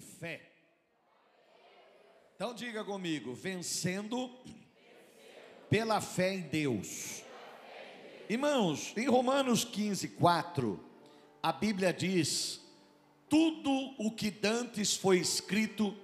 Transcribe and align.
fé. 0.00 0.52
Então 2.34 2.54
diga 2.54 2.84
comigo, 2.84 3.34
vencendo 3.34 4.30
pela 5.70 6.00
fé 6.00 6.34
em 6.34 6.42
Deus. 6.42 7.22
Irmãos, 8.28 8.92
em 8.96 9.06
Romanos 9.08 9.64
15, 9.64 10.08
4, 10.08 10.84
a 11.42 11.52
Bíblia 11.52 11.92
diz: 11.92 12.60
tudo 13.28 13.94
o 13.98 14.10
que 14.10 14.30
dantes 14.30 14.94
foi 14.96 15.18
escrito, 15.18 15.94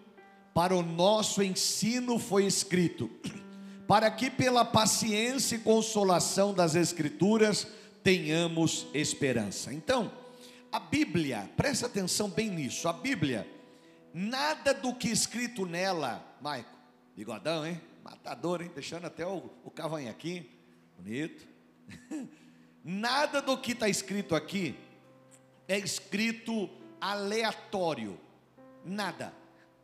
para 0.54 0.74
o 0.74 0.82
nosso 0.82 1.42
ensino 1.42 2.18
foi 2.18 2.46
escrito, 2.46 3.10
para 3.86 4.10
que 4.10 4.30
pela 4.30 4.64
paciência 4.64 5.56
e 5.56 5.60
consolação 5.60 6.52
das 6.52 6.74
Escrituras 6.74 7.66
tenhamos 8.02 8.86
esperança. 8.92 9.72
Então, 9.72 10.12
a 10.70 10.80
Bíblia, 10.80 11.50
presta 11.56 11.86
atenção 11.86 12.28
bem 12.28 12.50
nisso, 12.50 12.88
a 12.88 12.92
Bíblia, 12.92 13.46
nada 14.12 14.74
do 14.74 14.94
que 14.94 15.08
escrito 15.08 15.66
nela, 15.66 16.24
Maico, 16.40 16.70
bigodão, 17.16 17.66
hein? 17.66 17.80
Matador, 18.02 18.62
hein? 18.62 18.70
Deixando 18.74 19.06
até 19.06 19.26
o, 19.26 19.50
o 19.64 19.70
cavanhaquinho, 19.70 20.46
bonito. 20.98 21.46
Nada 22.84 23.40
do 23.40 23.56
que 23.56 23.72
está 23.72 23.88
escrito 23.88 24.34
aqui 24.34 24.74
é 25.68 25.78
escrito 25.78 26.68
aleatório, 27.00 28.18
nada. 28.84 29.32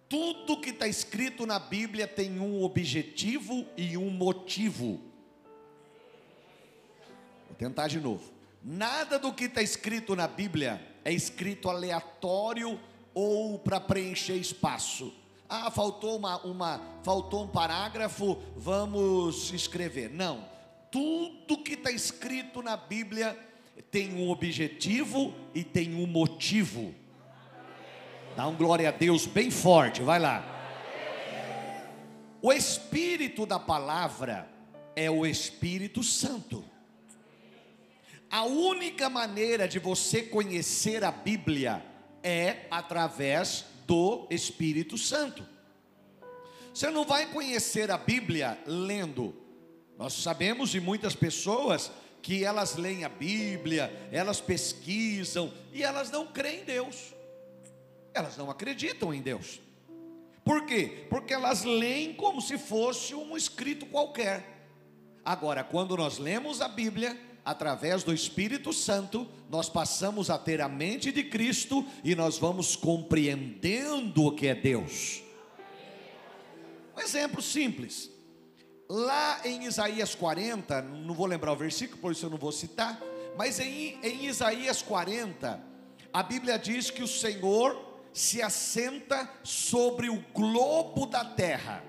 Tudo 0.09 0.60
que 0.60 0.70
está 0.70 0.88
escrito 0.88 1.47
na 1.47 1.58
Bíblia 1.58 2.08
tem 2.08 2.41
um 2.41 2.62
objetivo 2.62 3.66
e 3.77 3.97
um 3.97 4.10
motivo. 4.10 5.00
Vou 7.47 7.56
tentar 7.56 7.88
de 7.88 8.00
novo. 8.00 8.33
Nada 8.62 9.19
do 9.19 9.33
que 9.33 9.45
está 9.45 9.62
escrito 9.62 10.16
na 10.16 10.27
Bíblia 10.27 10.84
é 11.05 11.12
escrito 11.12 11.69
aleatório 11.69 12.80
ou 13.20 13.58
para 13.58 13.80
preencher 13.80 14.36
espaço. 14.36 15.12
Ah, 15.48 15.72
faltou 15.72 16.16
uma, 16.16 16.38
uma, 16.42 16.80
faltou 17.02 17.42
um 17.42 17.48
parágrafo, 17.48 18.41
vamos 18.56 19.52
escrever. 19.52 20.08
Não, 20.08 20.48
tudo 20.88 21.58
que 21.64 21.72
está 21.72 21.91
escrito 21.91 22.62
na 22.62 22.77
Bíblia 22.77 23.36
tem 23.91 24.14
um 24.14 24.30
objetivo 24.30 25.34
e 25.52 25.64
tem 25.64 25.96
um 25.96 26.06
motivo. 26.06 26.94
Dá 28.36 28.46
um 28.46 28.55
glória 28.55 28.89
a 28.89 28.92
Deus 28.92 29.27
bem 29.27 29.50
forte, 29.50 30.00
vai 30.00 30.20
lá. 30.20 30.44
O 32.41 32.52
espírito 32.52 33.44
da 33.44 33.58
palavra 33.58 34.48
é 34.94 35.11
o 35.11 35.27
Espírito 35.27 36.05
Santo. 36.05 36.64
A 38.30 38.44
única 38.44 39.11
maneira 39.11 39.66
de 39.66 39.80
você 39.80 40.22
conhecer 40.22 41.02
a 41.02 41.11
Bíblia 41.11 41.84
é 42.22 42.66
através 42.70 43.64
do 43.86 44.27
Espírito 44.30 44.98
Santo. 44.98 45.44
Você 46.72 46.91
não 46.91 47.05
vai 47.05 47.27
conhecer 47.27 47.91
a 47.91 47.98
Bíblia 47.98 48.58
lendo. 48.66 49.34
Nós 49.98 50.12
sabemos 50.12 50.70
de 50.70 50.80
muitas 50.80 51.14
pessoas 51.14 51.91
que 52.22 52.44
elas 52.44 52.77
leem 52.77 53.05
a 53.05 53.08
Bíblia, 53.08 54.08
elas 54.12 54.41
pesquisam 54.41 55.52
e 55.72 55.83
elas 55.83 56.11
não 56.11 56.27
creem 56.27 56.61
em 56.61 56.64
Deus. 56.64 57.14
Elas 58.14 58.36
não 58.36 58.50
acreditam 58.50 59.12
em 59.12 59.22
Deus. 59.22 59.61
Por 60.44 60.66
quê? 60.66 61.06
Porque 61.11 61.34
elas 61.34 61.64
leem 61.64 62.14
como 62.14 62.41
se 62.41 62.56
fosse 62.58 63.14
um 63.14 63.36
escrito 63.36 63.86
qualquer. 63.86 64.66
Agora, 65.24 65.62
quando 65.62 65.96
nós 65.96 66.19
lemos 66.19 66.61
a 66.61 66.69
Bíblia, 66.69 67.19
através 67.48 68.04
do 68.04 68.12
Espírito 68.12 68.74
Santo, 68.74 69.27
nós 69.48 69.70
passamos 69.70 70.28
a 70.28 70.36
ter 70.36 70.60
a 70.60 70.68
mente 70.68 71.10
de 71.10 71.24
Cristo 71.24 71.82
e 72.05 72.14
nós 72.14 72.36
vamos 72.36 72.77
compreendendo 72.77 74.27
o 74.27 74.32
que 74.36 74.48
é 74.48 74.55
Deus. 74.55 75.22
Um 76.94 77.00
exemplo 77.00 77.40
simples. 77.40 78.10
Lá 78.86 79.40
em 79.46 79.64
Isaías 79.64 80.14
40, 80.14 80.83
não 80.83 81.14
vou 81.14 81.24
lembrar 81.24 81.52
o 81.52 81.56
versículo, 81.56 81.98
por 81.98 82.12
isso 82.12 82.27
eu 82.27 82.30
não 82.30 82.36
vou 82.36 82.52
citar, 82.52 83.00
mas 83.34 83.58
em, 83.58 83.98
em 84.02 84.27
Isaías 84.27 84.83
40, 84.83 85.58
a 86.12 86.23
Bíblia 86.23 86.58
diz 86.58 86.90
que 86.90 87.02
o 87.02 87.08
Senhor 87.08 87.83
se 88.12 88.42
assenta 88.42 89.27
sobre 89.42 90.11
o 90.11 90.23
globo 90.34 91.06
da 91.06 91.24
terra. 91.24 91.83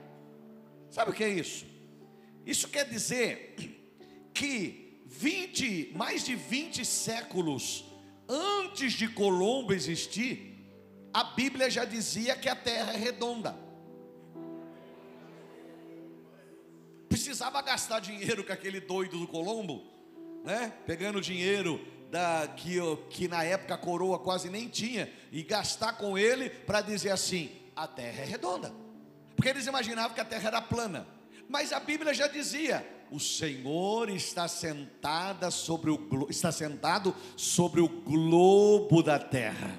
Sabe 0.89 1.11
o 1.11 1.13
que 1.13 1.23
é 1.25 1.29
isso? 1.29 1.66
Isso 2.45 2.69
quer 2.69 2.88
dizer 2.88 3.55
que 4.34 4.88
20, 5.09 5.94
mais 5.96 6.24
de 6.24 6.36
20 6.36 6.86
séculos 6.86 7.84
antes 8.30 8.94
de 8.94 9.08
Colombo 9.08 9.74
existir, 9.74 10.56
a 11.12 11.24
Bíblia 11.24 11.68
já 11.68 11.84
dizia 11.84 12.36
que 12.36 12.47
a 12.47 12.56
terra 12.56 12.94
é 12.94 12.96
redonda. 12.96 13.58
Precisava 17.09 17.59
gastar 17.64 18.00
dinheiro 18.00 18.44
com 18.44 18.53
aquele 18.53 18.80
doido 18.80 19.18
do 19.18 19.28
Colombo, 19.28 19.84
né? 20.46 20.72
Pegando 20.86 21.20
dinheiro 21.20 21.84
da 22.12 22.47
que, 22.56 22.78
que 23.09 23.28
na 23.28 23.44
época 23.44 23.74
a 23.74 23.78
coroa 23.80 24.20
quase 24.20 24.47
nem 24.47 24.70
tinha 24.70 25.12
e 25.31 25.41
gastar 25.41 25.94
com 25.94 26.20
ele 26.20 26.52
para 26.52 26.81
dizer 26.81 27.09
assim: 27.09 27.50
a 27.76 27.88
terra 27.88 28.22
é 28.22 28.26
redonda. 28.26 28.72
Porque 29.36 29.50
eles 29.50 29.66
imaginavam 29.66 30.14
que 30.14 30.22
a 30.22 30.26
terra 30.26 30.50
era 30.50 30.62
plana. 30.62 31.19
Mas 31.49 31.73
a 31.73 31.79
Bíblia 31.79 32.13
já 32.13 32.27
dizia: 32.27 32.87
o 33.11 33.19
Senhor 33.19 34.09
está 34.11 34.47
sentada 34.47 35.49
sobre 35.49 35.89
o 35.89 36.27
está 36.29 36.51
sentado 36.51 37.13
sobre 37.35 37.81
o 37.81 37.89
globo 37.89 39.01
da 39.01 39.17
terra, 39.17 39.75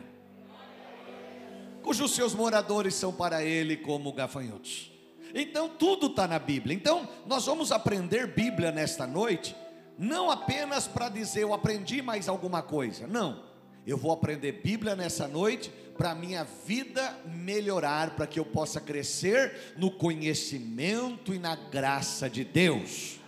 cujos 1.81 2.10
seus 2.10 2.34
moradores 2.34 2.94
são 2.97 3.12
para 3.12 3.44
ele 3.44 3.76
como 3.76 4.12
gafanhotos. 4.12 4.91
Então 5.32 5.69
tudo 5.69 6.08
está 6.08 6.26
na 6.26 6.41
Bíblia. 6.41 6.75
Então 6.75 7.08
nós 7.25 7.47
vamos 7.47 7.70
aprender 7.70 8.26
Bíblia 8.26 8.72
nesta 8.72 9.06
noite, 9.06 9.54
não 9.97 10.28
apenas 10.28 10.88
para 10.88 11.08
dizer 11.08 11.44
eu 11.44 11.54
aprendi 11.54 12.02
mais 12.02 12.28
alguma 12.28 12.62
coisa. 12.62 13.06
Não, 13.06 13.44
eu 13.87 13.97
vou 13.97 14.13
aprender 14.13 14.61
Bíblia 14.63 14.95
nessa 14.95 15.27
noite 15.27 15.71
para 15.97 16.15
minha 16.15 16.45
vida 16.45 17.15
melhorar, 17.27 18.17
para 18.17 18.27
que 18.27 18.41
eu 18.41 18.45
possa 18.45 18.81
crescer 18.81 19.75
no 19.77 19.91
conhecimento 19.91 21.35
e 21.35 21.39
na 21.39 21.55
graça 21.55 22.29
de 22.29 22.45
Deus. 22.45 23.19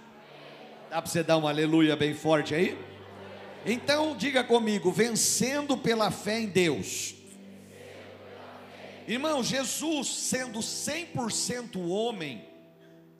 Dá 0.88 1.00
para 1.02 1.10
você 1.10 1.22
dar 1.22 1.36
um 1.36 1.46
aleluia 1.46 1.96
bem 1.96 2.14
forte 2.14 2.54
aí? 2.54 2.78
Então, 3.64 4.16
diga 4.16 4.42
comigo: 4.42 4.90
vencendo 4.90 5.76
pela 5.76 6.10
fé 6.10 6.40
em 6.40 6.46
Deus. 6.46 7.14
Irmão, 9.06 9.42
Jesus, 9.42 10.08
sendo 10.08 10.60
100% 10.60 11.76
homem, 11.88 12.44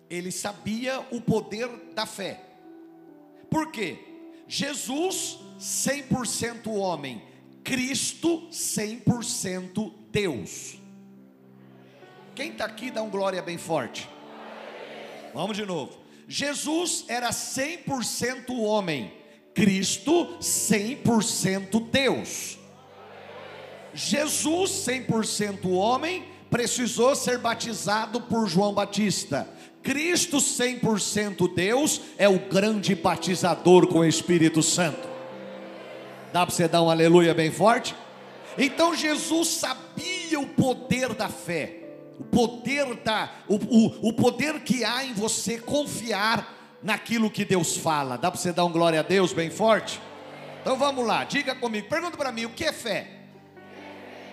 ele 0.09 0.31
sabia 0.31 1.01
o 1.11 1.21
poder 1.21 1.69
da 1.95 2.07
fé. 2.07 2.41
Por 3.51 3.71
quê? 3.71 3.99
Jesus, 4.47 5.39
100% 5.63 6.67
homem, 6.67 7.23
Cristo, 7.63 8.49
100% 8.51 9.93
Deus. 10.11 10.77
Quem 12.35 12.51
está 12.51 12.65
aqui 12.65 12.91
dá 12.91 13.01
um 13.01 13.09
glória 13.09 13.41
bem 13.41 13.57
forte. 13.57 14.09
Vamos 15.33 15.57
de 15.57 15.65
novo. 15.65 15.99
Jesus 16.27 17.05
era 17.07 17.31
100% 17.31 18.51
homem, 18.59 19.13
Cristo 19.55 20.37
100% 20.41 21.91
Deus. 21.91 22.59
Jesus 23.95 24.71
100% 24.71 25.71
homem 25.71 26.25
precisou 26.51 27.15
ser 27.15 27.39
batizado 27.39 28.21
por 28.23 28.49
João 28.49 28.75
Batista. 28.75 29.49
Cristo 29.81 30.39
100% 30.39 31.55
Deus 31.55 32.01
é 32.19 32.29
o 32.29 32.39
grande 32.39 32.97
batizador 32.97 33.87
com 33.87 34.01
o 34.01 34.05
Espírito 34.05 34.61
Santo. 34.61 35.12
Dá 36.33 36.47
para 36.47 36.55
você 36.55 36.67
dar 36.67 36.83
um 36.83 36.91
aleluia 36.91 37.35
bem 37.35 37.51
forte? 37.51 37.95
Então 38.57 38.95
Jesus 38.95 39.49
sabia 39.49 40.41
o 40.41 40.47
poder 40.47 41.15
da 41.15 41.29
fé 41.29 41.83
o 42.19 42.25
poder 42.25 42.95
da, 42.97 43.31
o, 43.49 43.57
o, 43.57 44.09
o 44.09 44.13
poder 44.13 44.61
que 44.61 44.85
há 44.85 45.05
em 45.05 45.13
você 45.13 45.59
confiar 45.59 46.79
naquilo 46.83 47.31
que 47.31 47.45
Deus 47.45 47.77
fala. 47.77 48.17
Dá 48.17 48.31
para 48.31 48.39
você 48.39 48.53
dar 48.53 48.65
um 48.65 48.73
glória 48.73 49.01
a 49.01 49.03
Deus 49.03 49.33
bem 49.33 49.51
forte? 49.51 50.01
Então 50.61 50.77
vamos 50.77 51.05
lá, 51.05 51.25
diga 51.25 51.55
comigo, 51.57 51.89
pergunta 51.89 52.17
para 52.17 52.31
mim, 52.31 52.45
o 52.45 52.51
que 52.51 52.65
é 52.65 52.73
fé? 52.73 53.09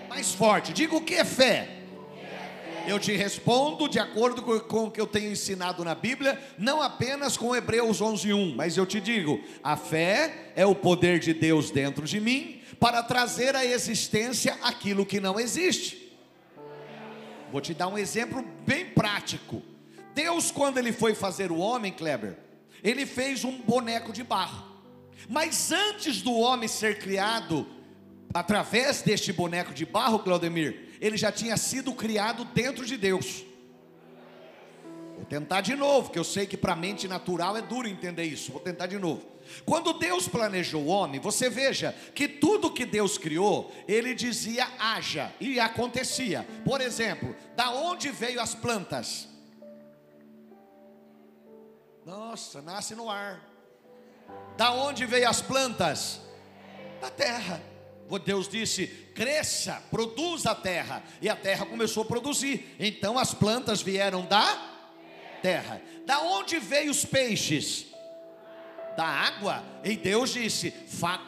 Mais 0.08 0.34
forte, 0.34 0.72
diga 0.74 0.96
o 0.96 1.02
que 1.02 1.16
é 1.16 1.26
fé? 1.26 1.79
Eu 2.88 3.00
te 3.00 3.12
respondo 3.14 3.88
de 3.88 4.00
acordo 4.00 4.42
com, 4.42 4.86
o 4.86 4.92
que 4.92 5.00
eu 5.00 5.08
tenho 5.08 5.32
ensinado 5.32 5.84
na 5.84 5.94
Bíblia, 5.94 6.40
não 6.58 6.82
apenas 6.82 7.38
com 7.38 7.56
Hebreus 7.56 8.02
11:1, 8.02 8.56
mas 8.56 8.78
eu 8.78 8.86
te 8.86 9.00
digo, 9.00 9.42
a 9.64 9.78
fé 9.78 10.52
é 10.56 10.66
o 10.66 10.76
poder 10.76 11.20
de 11.20 11.34
Deus 11.34 11.72
dentro 11.72 12.06
de 12.06 12.20
mim 12.20 12.62
para 12.80 13.04
trazer 13.04 13.56
à 13.56 13.66
existência 13.66 14.58
aquilo 14.62 15.06
que 15.06 15.20
não 15.20 15.40
existe. 15.40 16.10
Vou 17.52 17.62
te 17.62 17.74
dar 17.74 17.88
um 17.88 17.98
exemplo 17.98 18.44
bem 18.66 18.86
prático. 18.86 19.62
Deus, 20.14 20.52
quando 20.52 20.78
ele 20.78 20.92
foi 20.92 21.14
fazer 21.16 21.52
o 21.52 21.58
homem, 21.58 21.92
Kleber, 21.92 22.38
ele 22.84 23.06
fez 23.06 23.44
um 23.44 23.60
boneco 23.62 24.12
de 24.12 24.24
barro. 24.24 24.66
Mas 25.28 25.72
antes 25.72 26.22
do 26.22 26.34
homem 26.34 26.68
ser 26.68 27.00
criado, 27.00 27.68
através 28.34 29.02
deste 29.02 29.34
boneco 29.34 29.74
de 29.74 29.86
barro, 29.86 30.20
Claudemir, 30.20 30.89
ele 31.00 31.18
já 31.18 31.32
tinha 31.32 31.58
sido 31.58 31.94
criado 31.94 32.46
dentro 32.46 32.86
de 32.86 32.98
Deus. 32.98 33.46
Vou 35.16 35.26
tentar 35.26 35.62
de 35.62 35.76
novo, 35.76 36.12
que 36.12 36.20
eu 36.20 36.24
sei 36.24 36.46
que 36.46 36.56
para 36.56 36.74
a 36.74 36.76
mente 36.76 37.08
natural 37.08 37.58
é 37.58 37.62
duro 37.62 37.88
entender 37.88 38.24
isso. 38.24 38.52
Vou 38.52 38.62
tentar 38.62 38.88
de 38.88 38.98
novo. 38.98 39.22
Quando 39.66 39.94
Deus 39.94 40.28
planejou 40.28 40.84
o 40.84 40.88
homem, 40.88 41.20
você 41.20 41.50
veja 41.50 41.94
que 42.14 42.28
tudo 42.28 42.72
que 42.72 42.86
Deus 42.86 43.18
criou, 43.18 43.74
ele 43.88 44.14
dizia 44.14 44.68
haja 44.80 45.34
e 45.40 45.60
acontecia. 45.60 46.48
Por 46.64 46.80
exemplo, 46.82 47.36
da 47.56 47.72
onde 47.72 48.10
veio 48.10 48.40
as 48.40 48.56
plantas? 48.56 49.28
Nossa, 52.06 52.62
nasce 52.62 52.96
no 52.96 53.10
ar. 53.10 53.44
Da 54.56 54.72
onde 54.72 55.06
veio 55.06 55.28
as 55.28 55.42
plantas? 55.42 56.22
Da 57.02 57.10
terra. 57.10 57.62
Deus 58.18 58.48
disse: 58.48 58.88
cresça, 59.14 59.84
produza 59.92 60.52
a 60.52 60.56
terra. 60.56 61.04
E 61.22 61.30
a 61.30 61.36
terra 61.36 61.66
começou 61.66 62.02
a 62.02 62.06
produzir. 62.08 62.76
Então 62.80 63.20
as 63.20 63.34
plantas 63.34 63.82
vieram 63.84 64.26
da 64.26 64.80
terra. 65.44 65.82
Da 66.08 66.22
onde 66.22 66.58
veio 66.58 66.90
os 66.90 67.06
peixes? 67.06 67.86
Da 68.98 69.06
água. 69.06 69.64
E 69.84 69.96
Deus 69.96 70.34
disse: 70.34 70.74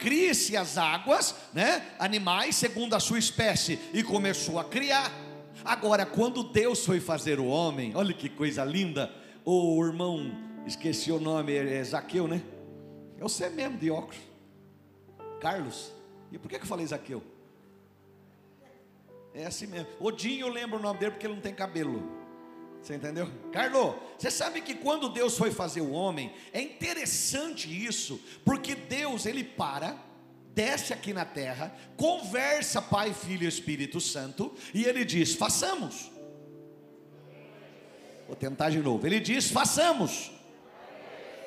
crie-se 0.00 0.56
as 0.56 0.76
águas, 0.76 1.36
né? 1.52 1.86
Animais 1.98 2.56
segundo 2.56 2.94
a 2.94 3.00
sua 3.00 3.18
espécie. 3.18 3.78
E 3.94 4.02
começou 4.02 4.58
a 4.58 4.64
criar. 4.64 5.12
Agora, 5.64 6.04
quando 6.04 6.42
Deus 6.42 6.84
foi 6.84 6.98
fazer 6.98 7.38
o 7.38 7.46
homem, 7.46 7.92
olha 7.94 8.12
que 8.12 8.28
coisa 8.28 8.64
linda. 8.64 9.08
O 9.44 9.84
irmão, 9.84 10.32
esqueci 10.66 11.12
o 11.12 11.20
nome, 11.20 11.54
é 11.54 11.84
Zaqueu, 11.84 12.26
né? 12.26 12.42
É 13.16 13.22
você 13.22 13.48
mesmo 13.48 13.78
de 13.78 13.90
óculos. 13.90 14.18
Carlos. 15.40 15.92
E 16.32 16.38
por 16.38 16.48
que, 16.48 16.56
eu 16.56 16.66
falei 16.66 16.86
Zaqueu? 16.86 17.22
É 19.34 19.44
assim 19.46 19.66
mesmo. 19.66 19.86
Odinho 20.00 20.46
eu 20.46 20.52
lembro 20.52 20.78
o 20.78 20.82
nome 20.82 20.98
dele 20.98 21.12
porque 21.12 21.26
ele 21.26 21.34
não 21.34 21.42
tem 21.42 21.54
cabelo. 21.54 22.20
Você 22.82 22.96
entendeu? 22.96 23.30
Carlos, 23.52 23.94
você 24.18 24.30
sabe 24.30 24.60
que 24.60 24.74
quando 24.74 25.08
Deus 25.08 25.38
foi 25.38 25.52
fazer 25.52 25.82
o 25.82 25.92
homem, 25.92 26.32
é 26.52 26.60
interessante 26.60 27.68
isso, 27.68 28.20
porque 28.44 28.74
Deus 28.74 29.24
ele 29.24 29.44
para, 29.44 29.96
desce 30.52 30.92
aqui 30.92 31.12
na 31.12 31.24
terra, 31.24 31.74
conversa 31.96 32.82
Pai, 32.82 33.14
Filho 33.14 33.44
e 33.44 33.48
Espírito 33.48 34.00
Santo, 34.00 34.52
e 34.74 34.84
ele 34.84 35.04
diz: 35.04 35.34
façamos. 35.34 36.10
Vou 38.26 38.34
tentar 38.34 38.70
de 38.70 38.78
novo. 38.78 39.06
Ele 39.06 39.20
diz: 39.20 39.50
façamos. 39.50 40.32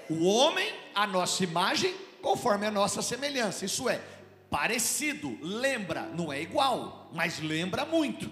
O 0.10 0.26
homem, 0.26 0.72
a 0.94 1.06
nossa 1.06 1.44
imagem, 1.44 1.94
conforme 2.22 2.66
a 2.66 2.72
nossa 2.72 3.02
semelhança. 3.02 3.66
Isso 3.66 3.90
é, 3.90 4.02
parecido, 4.50 5.38
lembra, 5.42 6.04
não 6.04 6.32
é 6.32 6.42
igual, 6.42 7.10
mas 7.14 7.40
lembra 7.40 7.86
muito. 7.86 8.32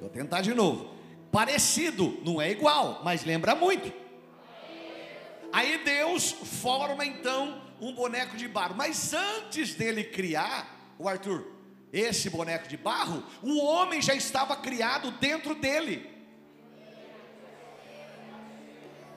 Vou 0.00 0.08
tentar 0.08 0.40
de 0.40 0.52
novo. 0.52 0.92
Parecido, 1.30 2.20
não 2.24 2.40
é 2.40 2.50
igual, 2.50 3.00
mas 3.04 3.24
lembra 3.24 3.54
muito. 3.54 3.92
Aí 5.52 5.82
Deus 5.84 6.32
forma 6.32 7.04
então 7.04 7.62
um 7.80 7.92
boneco 7.94 8.36
de 8.36 8.48
barro. 8.48 8.74
Mas 8.74 9.12
antes 9.12 9.74
dele 9.74 10.04
criar, 10.04 10.94
o 10.98 11.08
Arthur, 11.08 11.46
esse 11.92 12.30
boneco 12.30 12.68
de 12.68 12.76
barro, 12.76 13.22
o 13.42 13.58
homem 13.62 14.00
já 14.00 14.14
estava 14.14 14.56
criado 14.56 15.10
dentro 15.12 15.54
dele. 15.54 16.10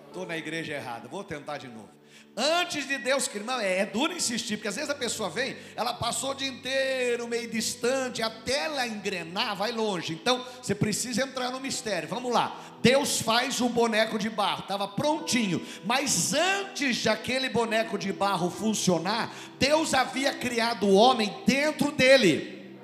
Estou 0.07 0.25
na 0.25 0.37
igreja 0.37 0.73
errada, 0.73 1.07
vou 1.07 1.23
tentar 1.23 1.57
de 1.57 1.67
novo. 1.67 1.94
Antes 2.37 2.85
de 2.85 2.97
Deus 2.97 3.29
criar, 3.29 3.63
é, 3.63 3.79
é 3.79 3.85
duro 3.85 4.11
insistir, 4.11 4.57
porque 4.57 4.67
às 4.67 4.75
vezes 4.75 4.89
a 4.89 4.95
pessoa 4.95 5.29
vem, 5.29 5.55
ela 5.73 5.93
passou 5.93 6.31
o 6.31 6.33
dia 6.33 6.49
inteiro 6.49 7.29
meio 7.29 7.49
distante, 7.49 8.21
até 8.21 8.65
ela 8.65 8.85
engrenar, 8.85 9.55
vai 9.55 9.71
longe. 9.71 10.11
Então 10.11 10.45
você 10.61 10.75
precisa 10.75 11.23
entrar 11.23 11.49
no 11.49 11.61
mistério. 11.61 12.09
Vamos 12.09 12.33
lá. 12.33 12.59
Deus 12.81 13.21
faz 13.21 13.61
um 13.61 13.69
boneco 13.69 14.19
de 14.19 14.29
barro, 14.29 14.63
estava 14.63 14.85
prontinho, 14.85 15.65
mas 15.85 16.33
antes 16.33 16.97
de 16.97 17.07
aquele 17.07 17.47
boneco 17.47 17.97
de 17.97 18.11
barro 18.11 18.49
funcionar, 18.49 19.33
Deus 19.57 19.93
havia 19.93 20.33
criado 20.33 20.87
o 20.87 20.93
homem 20.93 21.33
dentro 21.47 21.89
dele. 21.89 22.77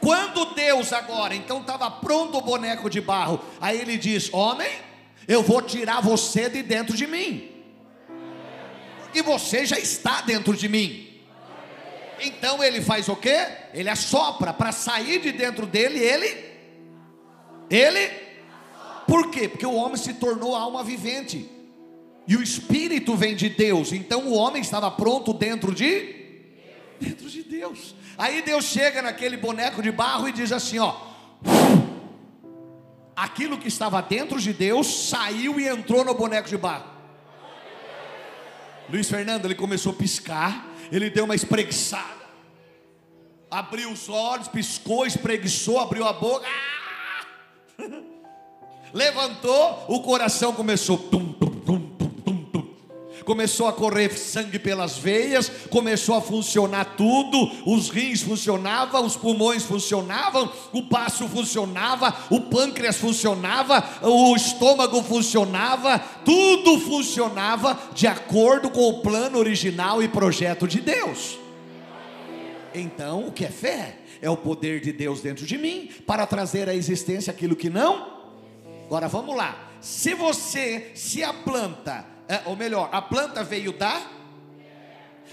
Quando 0.00 0.46
Deus 0.46 0.92
agora, 0.92 1.34
então 1.34 1.60
estava 1.60 1.88
pronto 1.88 2.38
o 2.38 2.42
boneco 2.42 2.90
de 2.90 3.00
barro, 3.00 3.40
aí 3.60 3.80
ele 3.80 3.96
diz: 3.96 4.34
Homem, 4.34 4.70
eu 5.28 5.44
vou 5.44 5.62
tirar 5.62 6.00
você 6.00 6.50
de 6.50 6.60
dentro 6.60 6.96
de 6.96 7.06
mim 7.06 7.59
e 9.14 9.22
você 9.22 9.66
já 9.66 9.78
está 9.78 10.20
dentro 10.20 10.56
de 10.56 10.68
mim. 10.68 11.08
Então 12.22 12.62
ele 12.62 12.80
faz 12.82 13.08
o 13.08 13.16
quê? 13.16 13.46
Ele 13.72 13.88
assopra 13.88 14.52
para 14.52 14.72
sair 14.72 15.20
de 15.20 15.32
dentro 15.32 15.66
dele, 15.66 15.98
ele 15.98 16.50
ele 17.70 18.10
Por 19.06 19.30
quê? 19.30 19.48
Porque 19.48 19.66
o 19.66 19.74
homem 19.74 19.96
se 19.96 20.14
tornou 20.14 20.54
alma 20.54 20.84
vivente. 20.84 21.48
E 22.26 22.36
o 22.36 22.42
espírito 22.42 23.16
vem 23.16 23.34
de 23.34 23.48
Deus. 23.48 23.92
Então 23.92 24.28
o 24.28 24.34
homem 24.34 24.60
estava 24.60 24.90
pronto 24.90 25.32
dentro 25.32 25.74
de 25.74 26.20
dentro 27.00 27.28
de 27.28 27.42
Deus. 27.42 27.94
Aí 28.18 28.42
Deus 28.42 28.66
chega 28.66 29.00
naquele 29.00 29.36
boneco 29.36 29.82
de 29.82 29.90
barro 29.90 30.28
e 30.28 30.32
diz 30.32 30.52
assim, 30.52 30.78
ó: 30.78 30.94
Aquilo 33.16 33.58
que 33.58 33.68
estava 33.68 34.02
dentro 34.02 34.38
de 34.38 34.52
Deus 34.52 35.08
saiu 35.08 35.58
e 35.58 35.66
entrou 35.66 36.04
no 36.04 36.14
boneco 36.14 36.48
de 36.48 36.56
barro. 36.56 36.99
Luiz 38.90 39.08
Fernando, 39.08 39.44
ele 39.44 39.54
começou 39.54 39.92
a 39.92 39.94
piscar, 39.94 40.66
ele 40.90 41.10
deu 41.10 41.24
uma 41.24 41.34
espreguiçada, 41.34 42.26
abriu 43.48 43.90
os 43.90 44.08
olhos, 44.08 44.48
piscou, 44.48 45.06
espreguiçou, 45.06 45.78
abriu 45.78 46.04
a 46.04 46.12
boca, 46.12 46.46
ah! 46.48 47.24
levantou, 48.92 49.84
o 49.88 50.02
coração 50.02 50.52
começou, 50.52 50.98
tum, 50.98 51.29
começou 53.30 53.68
a 53.68 53.72
correr 53.72 54.10
sangue 54.18 54.58
pelas 54.58 54.98
veias, 54.98 55.48
começou 55.70 56.16
a 56.16 56.20
funcionar 56.20 56.96
tudo, 56.96 57.48
os 57.64 57.88
rins 57.88 58.22
funcionavam, 58.22 59.06
os 59.06 59.16
pulmões 59.16 59.62
funcionavam, 59.62 60.50
o 60.72 60.82
baço 60.82 61.28
funcionava, 61.28 62.12
o 62.28 62.40
pâncreas 62.40 62.96
funcionava, 62.96 63.88
o 64.02 64.34
estômago 64.34 65.00
funcionava, 65.04 66.00
tudo 66.24 66.80
funcionava 66.80 67.78
de 67.94 68.08
acordo 68.08 68.68
com 68.68 68.88
o 68.88 69.00
plano 69.00 69.38
original 69.38 70.02
e 70.02 70.08
projeto 70.08 70.66
de 70.66 70.80
Deus. 70.80 71.38
Então, 72.74 73.28
o 73.28 73.30
que 73.30 73.44
é 73.44 73.48
fé? 73.48 73.98
É 74.20 74.28
o 74.28 74.36
poder 74.36 74.80
de 74.80 74.92
Deus 74.92 75.20
dentro 75.20 75.46
de 75.46 75.56
mim 75.56 75.88
para 76.04 76.26
trazer 76.26 76.68
à 76.68 76.74
existência 76.74 77.30
aquilo 77.30 77.54
que 77.54 77.70
não. 77.70 78.08
Agora 78.86 79.06
vamos 79.06 79.36
lá. 79.36 79.70
Se 79.80 80.14
você, 80.14 80.90
se 80.96 81.22
a 81.22 81.32
planta 81.32 82.04
é, 82.30 82.42
ou 82.44 82.54
melhor, 82.54 82.88
a 82.92 83.02
planta 83.02 83.42
veio 83.42 83.72
da. 83.72 84.00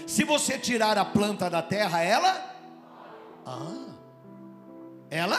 Se 0.04 0.24
você 0.24 0.58
tirar 0.58 0.98
a 0.98 1.04
planta 1.04 1.48
da 1.48 1.62
terra, 1.62 2.02
ela. 2.02 2.56
Ah, 3.46 3.94
ela. 5.08 5.38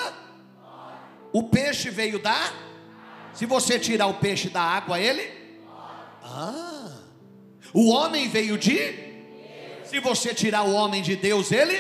O 1.34 1.50
peixe 1.50 1.90
veio 1.90 2.18
da. 2.18 2.54
Se 3.34 3.46
você 3.46 3.78
tirar 3.78 4.08
o 4.08 4.14
peixe 4.14 4.50
da 4.50 4.62
água, 4.62 5.02
ele. 5.02 5.30
Ah, 6.24 6.98
o 7.74 7.90
homem 7.90 8.30
veio 8.30 8.58
de. 8.58 9.10
Se 9.84 10.00
você 10.00 10.34
tirar 10.34 10.64
o 10.64 10.72
homem 10.72 11.02
de 11.02 11.18
Deus, 11.18 11.52
ele. 11.52 11.78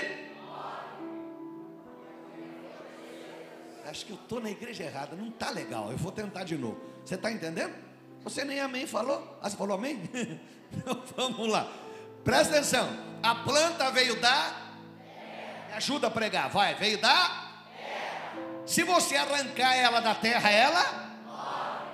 Acho 3.86 4.06
que 4.06 4.12
eu 4.12 4.18
estou 4.18 4.42
na 4.42 4.52
igreja 4.52 4.84
errada, 4.84 5.16
não 5.16 5.30
está 5.30 5.50
legal. 5.52 5.90
Eu 5.90 5.98
vou 5.98 6.12
tentar 6.12 6.44
de 6.44 6.58
novo. 6.58 6.82
Você 7.06 7.16
está 7.16 7.32
entendendo? 7.32 7.88
Você 8.24 8.44
nem 8.44 8.60
amém 8.60 8.86
falou? 8.86 9.40
Ah, 9.42 9.50
você 9.50 9.58
falou 9.58 9.76
amém? 9.76 10.02
Então 10.72 11.04
vamos 11.18 11.50
lá. 11.50 11.68
Presta 12.24 12.54
atenção. 12.54 12.88
A 13.24 13.34
planta 13.34 13.90
veio 13.90 14.22
da. 14.22 14.54
Me 15.70 15.74
ajuda 15.74 16.06
a 16.08 16.12
pregar, 16.12 16.48
vai. 16.50 16.76
Veio 16.76 17.00
da. 17.00 17.50
Se 18.68 18.84
você 18.84 19.16
arrancar 19.16 19.76
ela 19.76 20.00
da 20.00 20.14
terra, 20.14 20.52
ela. 20.52 21.10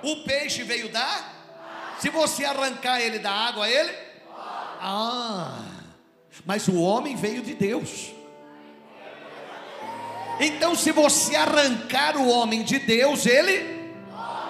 O 0.02 0.24
peixe 0.24 0.62
veio 0.62 0.90
da. 0.90 1.24
Se 1.98 2.10
você 2.10 2.44
arrancar 2.44 3.00
ele 3.00 3.18
da 3.18 3.32
água, 3.32 3.66
ele. 3.66 3.92
Ah. 4.78 5.58
Mas 6.44 6.68
o 6.68 6.78
homem 6.78 7.16
veio 7.16 7.42
de 7.42 7.54
Deus. 7.54 8.12
Então, 10.38 10.74
se 10.74 10.92
você 10.92 11.34
arrancar 11.34 12.16
o 12.18 12.28
homem 12.28 12.62
de 12.62 12.78
Deus, 12.78 13.24
ele. 13.24 13.75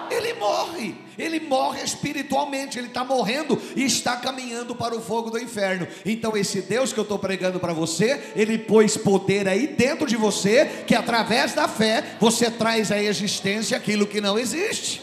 Ele 0.09 0.33
morre 0.33 1.07
ele 1.17 1.39
morre 1.39 1.83
espiritualmente, 1.83 2.77
ele 2.77 2.87
está 2.87 3.03
morrendo 3.03 3.59
e 3.75 3.83
está 3.83 4.15
caminhando 4.17 4.75
para 4.75 4.95
o 4.95 5.01
fogo 5.01 5.31
do 5.31 5.39
inferno. 5.39 5.87
Então, 6.05 6.37
esse 6.37 6.61
Deus 6.61 6.93
que 6.93 6.99
eu 6.99 7.03
estou 7.03 7.17
pregando 7.17 7.59
para 7.59 7.73
você, 7.73 8.31
ele 8.35 8.57
pôs 8.57 8.95
poder 8.95 9.47
aí 9.47 9.67
dentro 9.67 10.05
de 10.05 10.15
você, 10.15 10.83
que 10.85 10.93
através 10.93 11.53
da 11.53 11.67
fé 11.67 12.03
você 12.19 12.51
traz 12.51 12.91
à 12.91 13.01
existência 13.01 13.75
aquilo 13.75 14.05
que 14.05 14.21
não 14.21 14.37
existe. 14.37 15.01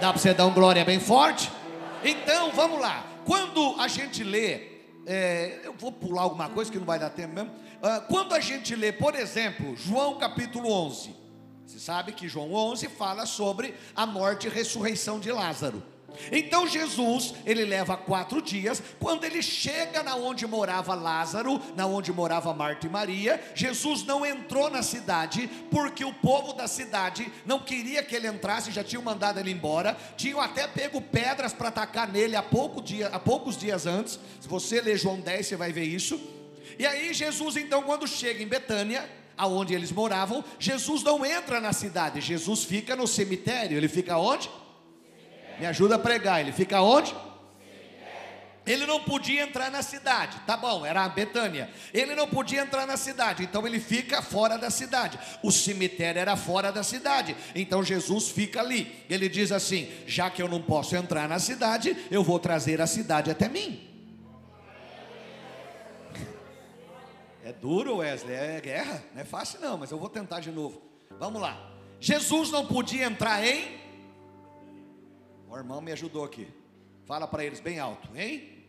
Dá 0.00 0.10
para 0.10 0.20
você 0.20 0.32
dar 0.32 0.46
um 0.46 0.54
glória 0.54 0.84
bem 0.84 0.98
forte? 0.98 1.50
Então, 2.02 2.50
vamos 2.52 2.80
lá. 2.80 3.06
Quando 3.24 3.76
a 3.78 3.86
gente 3.86 4.24
lê 4.24 4.72
é, 5.04 5.62
eu 5.64 5.74
vou 5.76 5.90
pular 5.90 6.22
alguma 6.22 6.48
coisa 6.48 6.70
que 6.70 6.78
não 6.78 6.86
vai 6.86 6.98
dar 6.98 7.10
tempo 7.10 7.34
mesmo. 7.34 7.50
Ah, 7.82 8.00
quando 8.08 8.34
a 8.34 8.40
gente 8.40 8.74
lê, 8.76 8.92
por 8.92 9.16
exemplo, 9.16 9.76
João 9.76 10.16
capítulo 10.16 10.70
11, 10.70 11.21
você 11.66 11.78
sabe 11.78 12.12
que 12.12 12.28
João 12.28 12.52
11 12.52 12.88
fala 12.88 13.26
sobre 13.26 13.74
a 13.94 14.04
morte 14.04 14.46
e 14.46 14.50
ressurreição 14.50 15.18
de 15.18 15.30
Lázaro. 15.30 15.82
Então 16.30 16.66
Jesus, 16.66 17.34
ele 17.44 17.64
leva 17.64 17.96
quatro 17.96 18.40
dias, 18.40 18.82
quando 18.98 19.24
ele 19.24 19.42
chega 19.42 20.02
na 20.02 20.14
onde 20.14 20.46
morava 20.46 20.94
Lázaro, 20.94 21.60
na 21.76 21.86
onde 21.86 22.12
morava 22.12 22.52
Marta 22.52 22.86
e 22.86 22.90
Maria, 22.90 23.42
Jesus 23.54 24.04
não 24.04 24.24
entrou 24.24 24.70
na 24.70 24.82
cidade, 24.82 25.48
porque 25.70 26.04
o 26.04 26.12
povo 26.12 26.52
da 26.52 26.68
cidade 26.68 27.30
não 27.46 27.58
queria 27.58 28.02
que 28.02 28.14
ele 28.14 28.28
entrasse, 28.28 28.70
já 28.70 28.84
tinham 28.84 29.02
mandado 29.02 29.40
ele 29.40 29.50
embora, 29.50 29.96
tinham 30.16 30.40
até 30.40 30.66
pego 30.66 31.00
pedras 31.00 31.52
para 31.52 31.68
atacar 31.68 32.08
nele 32.08 32.36
há, 32.36 32.42
pouco 32.42 32.82
dia, 32.82 33.08
há 33.08 33.18
poucos 33.18 33.56
dias 33.56 33.86
antes, 33.86 34.18
se 34.40 34.48
você 34.48 34.80
ler 34.80 34.98
João 34.98 35.20
10, 35.20 35.46
você 35.46 35.56
vai 35.56 35.72
ver 35.72 35.84
isso, 35.84 36.20
e 36.78 36.86
aí 36.86 37.12
Jesus 37.12 37.56
então 37.56 37.82
quando 37.82 38.06
chega 38.06 38.42
em 38.42 38.46
Betânia, 38.46 39.08
aonde 39.42 39.74
eles 39.74 39.90
moravam, 39.90 40.44
Jesus 40.56 41.02
não 41.02 41.26
entra 41.26 41.60
na 41.60 41.72
cidade, 41.72 42.20
Jesus 42.20 42.62
fica 42.62 42.94
no 42.94 43.08
cemitério, 43.08 43.76
ele 43.76 43.88
fica 43.88 44.16
onde? 44.16 44.48
Me 45.58 45.66
ajuda 45.66 45.96
a 45.96 45.98
pregar. 45.98 46.40
Ele 46.40 46.52
fica 46.52 46.80
onde? 46.80 47.12
Ele 48.64 48.86
não 48.86 49.00
podia 49.00 49.42
entrar 49.42 49.68
na 49.72 49.82
cidade, 49.82 50.38
tá 50.46 50.56
bom, 50.56 50.86
era 50.86 51.04
a 51.04 51.08
Betânia. 51.08 51.68
Ele 51.92 52.14
não 52.14 52.28
podia 52.28 52.62
entrar 52.62 52.86
na 52.86 52.96
cidade, 52.96 53.42
então 53.42 53.66
ele 53.66 53.80
fica 53.80 54.22
fora 54.22 54.56
da 54.56 54.70
cidade. 54.70 55.18
O 55.42 55.50
cemitério 55.50 56.20
era 56.20 56.36
fora 56.36 56.70
da 56.70 56.84
cidade, 56.84 57.34
então 57.56 57.82
Jesus 57.82 58.28
fica 58.28 58.60
ali. 58.60 59.04
Ele 59.10 59.28
diz 59.28 59.50
assim: 59.50 59.90
já 60.06 60.30
que 60.30 60.40
eu 60.40 60.46
não 60.46 60.62
posso 60.62 60.94
entrar 60.94 61.28
na 61.28 61.40
cidade, 61.40 61.96
eu 62.12 62.22
vou 62.22 62.38
trazer 62.38 62.80
a 62.80 62.86
cidade 62.86 63.28
até 63.28 63.48
mim. 63.48 63.91
É 67.52 67.60
duro, 67.60 67.96
Wesley, 67.98 68.34
é 68.34 68.60
guerra, 68.60 69.04
não 69.14 69.20
é 69.20 69.24
fácil 69.24 69.60
não, 69.60 69.76
mas 69.76 69.90
eu 69.90 69.98
vou 69.98 70.08
tentar 70.08 70.40
de 70.40 70.50
novo. 70.50 70.80
Vamos 71.18 71.40
lá. 71.40 71.70
Jesus 72.00 72.50
não 72.50 72.66
podia 72.66 73.04
entrar 73.04 73.44
em 73.46 73.82
o 75.52 75.56
irmão 75.58 75.82
me 75.82 75.92
ajudou 75.92 76.24
aqui. 76.24 76.48
Fala 77.04 77.28
para 77.28 77.44
eles 77.44 77.60
bem 77.60 77.78
alto, 77.78 78.08
hein? 78.16 78.64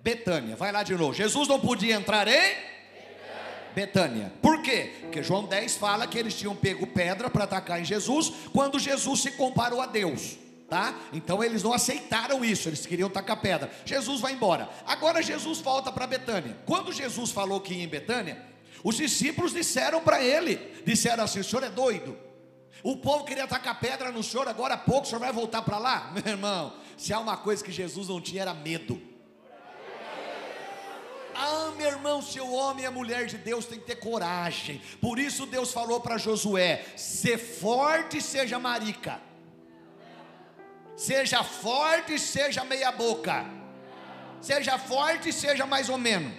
Betânia. 0.00 0.54
Vai 0.54 0.70
lá 0.70 0.82
de 0.82 0.94
novo. 0.94 1.14
Jesus 1.14 1.48
não 1.48 1.58
podia 1.58 1.94
entrar 1.94 2.28
em 2.28 2.54
Betânia. 3.74 4.30
Por 4.42 4.60
quê? 4.60 4.92
Porque 5.00 5.22
João 5.22 5.46
10 5.46 5.76
fala 5.76 6.06
que 6.06 6.18
eles 6.18 6.34
tinham 6.34 6.54
pego 6.54 6.86
pedra 6.86 7.30
para 7.30 7.44
atacar 7.44 7.80
em 7.80 7.84
Jesus 7.84 8.30
quando 8.52 8.78
Jesus 8.78 9.20
se 9.20 9.30
comparou 9.32 9.80
a 9.80 9.86
Deus. 9.86 10.36
Tá? 10.68 10.98
Então 11.12 11.44
eles 11.44 11.62
não 11.62 11.72
aceitaram 11.72 12.44
isso, 12.44 12.68
eles 12.68 12.84
queriam 12.84 13.08
tacar 13.08 13.40
pedra. 13.40 13.70
Jesus 13.84 14.20
vai 14.20 14.32
embora. 14.32 14.68
Agora 14.84 15.22
Jesus 15.22 15.60
volta 15.60 15.92
para 15.92 16.08
Betânia. 16.08 16.56
Quando 16.66 16.92
Jesus 16.92 17.30
falou 17.30 17.60
que 17.60 17.72
ia 17.72 17.84
em 17.84 17.88
Betânia, 17.88 18.44
os 18.82 18.96
discípulos 18.96 19.52
disseram 19.52 20.00
para 20.00 20.22
ele: 20.22 20.56
disseram 20.84 21.22
assim, 21.22 21.40
o 21.40 21.44
senhor 21.44 21.62
é 21.62 21.70
doido. 21.70 22.18
O 22.82 22.96
povo 22.96 23.24
queria 23.24 23.46
tacar 23.46 23.78
pedra 23.78 24.10
no 24.10 24.22
senhor, 24.22 24.48
agora 24.48 24.74
há 24.74 24.78
pouco 24.78 25.02
o 25.02 25.06
senhor 25.06 25.20
vai 25.20 25.32
voltar 25.32 25.62
para 25.62 25.78
lá? 25.78 26.12
Meu 26.14 26.32
irmão, 26.32 26.72
se 26.96 27.12
há 27.12 27.18
uma 27.18 27.36
coisa 27.36 27.64
que 27.64 27.72
Jesus 27.72 28.08
não 28.08 28.20
tinha 28.20 28.42
era 28.42 28.54
medo. 28.54 29.00
Ah, 31.38 31.70
meu 31.76 31.88
irmão, 31.88 32.22
seu 32.22 32.50
homem 32.50 32.84
e 32.84 32.86
a 32.86 32.90
mulher 32.90 33.26
de 33.26 33.36
Deus 33.36 33.66
tem 33.66 33.78
que 33.78 33.84
ter 33.84 33.96
coragem. 33.96 34.80
Por 35.02 35.18
isso 35.18 35.44
Deus 35.44 35.70
falou 35.70 36.00
para 36.00 36.16
Josué: 36.16 36.82
ser 36.96 37.36
forte, 37.36 38.22
seja 38.22 38.58
marica. 38.58 39.20
Seja 40.96 41.44
forte, 41.44 42.18
seja 42.18 42.64
meia 42.64 42.90
boca. 42.90 43.44
Seja 44.40 44.78
forte, 44.78 45.32
seja 45.32 45.66
mais 45.66 45.88
ou 45.88 45.98
menos. 45.98 46.32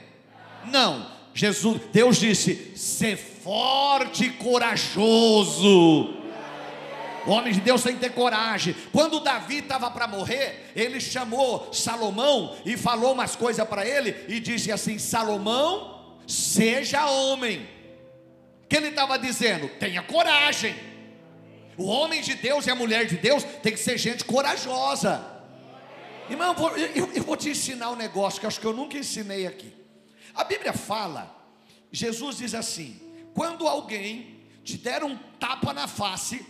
Não. 0.66 1.06
Jesus, 1.34 1.80
Deus 1.94 2.18
disse: 2.18 2.76
ser 2.76 3.16
forte 3.16 4.26
e 4.26 4.30
corajoso. 4.32 6.16
O 7.28 7.32
homem 7.32 7.54
de 7.54 7.60
Deus 7.60 7.84
tem 7.84 7.94
que 7.94 8.00
ter 8.00 8.14
coragem. 8.14 8.74
Quando 8.92 9.20
Davi 9.20 9.58
estava 9.58 9.92
para 9.92 10.08
morrer, 10.08 10.72
ele 10.74 11.00
chamou 11.00 11.72
Salomão 11.74 12.56
e 12.66 12.78
falou 12.78 13.12
umas 13.12 13.36
coisas 13.36 13.68
para 13.68 13.86
ele 13.86 14.16
e 14.28 14.40
disse 14.40 14.72
assim: 14.72 14.98
Salomão, 14.98 16.18
seja 16.26 17.06
homem. 17.06 17.70
O 18.64 18.68
que 18.68 18.78
ele 18.78 18.88
estava 18.88 19.20
dizendo? 19.20 19.68
Tenha 19.78 20.02
coragem. 20.02 20.76
O 21.78 21.86
homem 21.86 22.22
de 22.22 22.34
Deus 22.34 22.66
e 22.66 22.72
a 22.72 22.76
mulher 22.76 23.06
de 23.06 23.18
Deus 23.18 23.44
tem 23.44 23.72
que 23.72 23.80
ser 23.80 23.98
gente 23.98 24.26
corajosa. 24.26 25.24
Irmão, 26.30 26.56
eu, 26.96 27.14
eu 27.14 27.24
vou 27.24 27.38
te 27.38 27.50
ensinar 27.50 27.92
um 27.92 27.96
negócio 27.96 28.40
que 28.40 28.48
acho 28.48 28.60
que 28.60 28.66
eu 28.66 28.74
nunca 28.74 28.98
ensinei 28.98 29.46
aqui. 29.46 29.74
A 30.34 30.44
Bíblia 30.44 30.74
fala, 30.74 31.34
Jesus 31.92 32.38
diz 32.38 32.54
assim: 32.54 33.00
quando 33.34 33.68
alguém 33.68 34.44
te 34.64 34.78
der 34.78 35.04
um 35.04 35.16
tapa 35.40 35.72
na 35.72 35.88
face, 35.88 36.46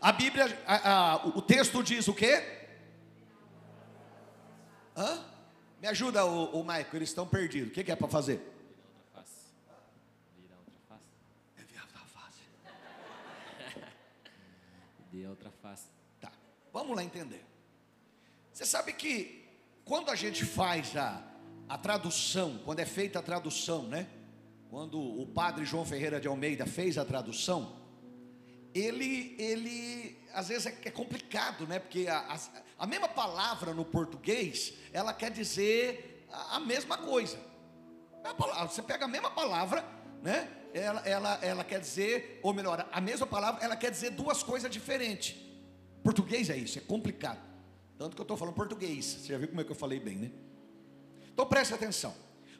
a 0.00 0.12
Bíblia, 0.12 0.46
a, 0.66 1.12
a, 1.12 1.26
o 1.28 1.40
texto 1.40 1.82
diz 1.82 2.08
o 2.08 2.14
quê? 2.14 2.42
Hã? 4.96 5.24
Me 5.80 5.88
ajuda, 5.88 6.24
o, 6.24 6.60
o 6.60 6.64
Maico, 6.64 6.96
eles 6.96 7.08
estão 7.08 7.26
perdidos. 7.26 7.68
O 7.68 7.72
que, 7.72 7.84
que 7.84 7.92
é 7.92 7.96
para 7.96 8.08
fazer? 8.08 8.40
Virar 9.16 9.26
outra 9.26 9.34
face. 9.68 9.82
Virar 10.36 10.56
outra 10.56 10.78
face. 10.88 11.02
É 11.58 11.62
virar 11.62 11.82
outra 11.82 12.00
face. 12.00 12.40
Virar 15.14 15.30
outra 15.30 15.50
face. 15.62 15.86
Tá, 16.20 16.32
vamos 16.72 16.96
lá 16.96 17.04
entender. 17.04 17.46
Você 18.52 18.66
sabe 18.66 18.92
que 18.92 19.48
quando 19.84 20.10
a 20.10 20.16
gente 20.16 20.44
faz 20.44 20.96
a, 20.96 21.22
a 21.68 21.78
tradução, 21.78 22.60
quando 22.64 22.80
é 22.80 22.84
feita 22.84 23.20
a 23.20 23.22
tradução, 23.22 23.84
né? 23.84 24.08
Quando 24.68 25.00
o 25.00 25.24
padre 25.24 25.64
João 25.64 25.84
Ferreira 25.84 26.20
de 26.20 26.26
Almeida 26.26 26.66
fez 26.66 26.98
a 26.98 27.04
tradução, 27.04 27.76
ele, 28.74 29.36
ele 29.38 30.18
às 30.32 30.48
vezes 30.48 30.66
é, 30.66 30.76
é 30.84 30.90
complicado, 30.90 31.64
né? 31.64 31.78
Porque 31.78 32.08
a, 32.08 32.18
a, 32.18 32.38
a, 32.80 32.84
mesma 32.84 33.08
palavra 33.08 33.72
no 33.72 33.84
português, 33.84 34.74
ela 34.92 35.14
quer 35.14 35.30
dizer 35.30 36.26
a, 36.28 36.56
a 36.56 36.60
mesma 36.60 36.98
coisa. 36.98 37.38
Palavra, 38.36 38.66
você 38.66 38.82
pega 38.82 39.04
a 39.04 39.08
mesma 39.08 39.30
palavra, 39.30 39.84
né? 40.20 40.63
Ela, 40.74 41.00
ela, 41.06 41.38
ela 41.40 41.64
quer 41.64 41.78
dizer, 41.78 42.40
ou 42.42 42.52
melhor, 42.52 42.84
a 42.90 43.00
mesma 43.00 43.24
palavra, 43.24 43.64
ela 43.64 43.76
quer 43.76 43.92
dizer 43.92 44.10
duas 44.10 44.42
coisas 44.42 44.68
diferentes. 44.68 45.36
Português 46.02 46.50
é 46.50 46.56
isso, 46.56 46.76
é 46.78 46.80
complicado. 46.80 47.38
Tanto 47.96 48.16
que 48.16 48.20
eu 48.20 48.24
estou 48.24 48.36
falando 48.36 48.56
português. 48.56 49.04
Você 49.04 49.28
já 49.28 49.38
viu 49.38 49.46
como 49.46 49.60
é 49.60 49.64
que 49.64 49.70
eu 49.70 49.76
falei 49.76 50.00
bem, 50.00 50.16
né? 50.16 50.32
Então 51.32 51.46
preste 51.46 51.72
atenção. 51.72 52.12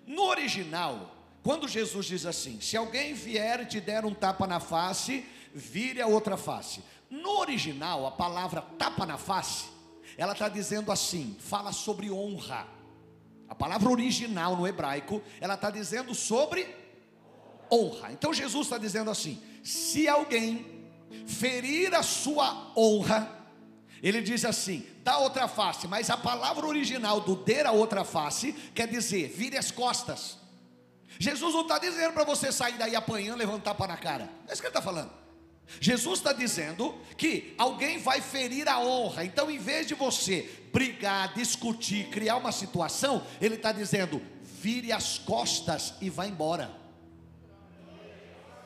No 0.07 0.23
original, 0.23 1.13
quando 1.43 1.67
Jesus 1.67 2.07
diz 2.07 2.25
assim: 2.25 2.61
se 2.61 2.77
alguém 2.77 3.15
vier 3.15 3.63
e 3.63 3.67
te 3.67 3.81
der 3.81 4.05
um 4.05 4.15
tapa 4.15 4.47
na 4.47 4.61
face, 4.61 5.27
vire 5.53 6.01
a 6.01 6.07
outra 6.07 6.37
face. 6.37 6.85
No 7.11 7.41
original, 7.41 8.07
a 8.07 8.13
palavra 8.13 8.63
tapa 8.63 9.05
na 9.05 9.19
face, 9.19 9.65
ela 10.17 10.35
está 10.35 10.49
dizendo 10.49 10.93
assim: 10.93 11.37
fala 11.41 11.73
sobre 11.73 12.13
honra. 12.13 12.69
A 13.49 13.57
palavra 13.57 13.91
original 13.91 14.57
no 14.57 14.69
hebraico, 14.69 15.21
ela 15.41 15.55
está 15.55 15.69
dizendo 15.69 16.15
sobre 16.15 16.84
honra. 17.75 18.13
Então 18.13 18.33
Jesus 18.33 18.67
está 18.67 18.79
dizendo 18.79 19.11
assim: 19.11 19.43
se 19.63 20.09
alguém 20.09 20.67
ferir 21.27 21.95
a 21.95 22.03
sua 22.03 22.73
honra, 22.77 23.31
ele 24.03 24.21
diz 24.23 24.45
assim: 24.45 24.87
dá 25.03 25.19
outra 25.19 25.49
face, 25.49 25.89
mas 25.89 26.11
a 26.11 26.17
palavra 26.17 26.67
original 26.67 27.21
do 27.21 27.37
der 27.37 27.67
a 27.67 27.73
outra 27.73 28.05
face 28.05 28.53
quer 28.75 28.87
dizer 28.87 29.29
vire 29.29 29.57
as 29.57 29.71
costas. 29.71 30.39
Jesus 31.19 31.55
não 31.55 31.63
está 31.63 31.79
dizendo 31.79 32.13
para 32.13 32.25
você 32.25 32.51
sair 32.51 32.77
daí 32.77 32.97
apanhando, 32.97 33.39
levantar 33.39 33.75
para 33.75 33.93
na 33.93 33.97
cara. 33.97 34.29
É 34.49 34.53
isso 34.53 34.61
que 34.61 34.67
ele 34.67 34.71
está 34.77 34.83
falando. 34.83 35.11
Jesus 35.81 36.19
está 36.19 36.33
dizendo 36.33 36.95
que 37.17 37.55
alguém 37.57 37.99
vai 37.99 38.21
ferir 38.21 38.69
a 38.69 38.79
honra, 38.81 39.25
então 39.25 39.51
em 39.51 39.59
vez 39.59 39.87
de 39.87 39.95
você 39.95 40.49
brigar, 40.73 41.33
discutir, 41.35 42.09
criar 42.11 42.37
uma 42.37 42.53
situação, 42.53 43.25
ele 43.41 43.55
está 43.55 43.73
dizendo: 43.73 44.21
vire 44.43 44.93
as 44.93 45.19
costas 45.19 45.95
e 46.01 46.11
vá 46.11 46.27
embora. 46.27 46.84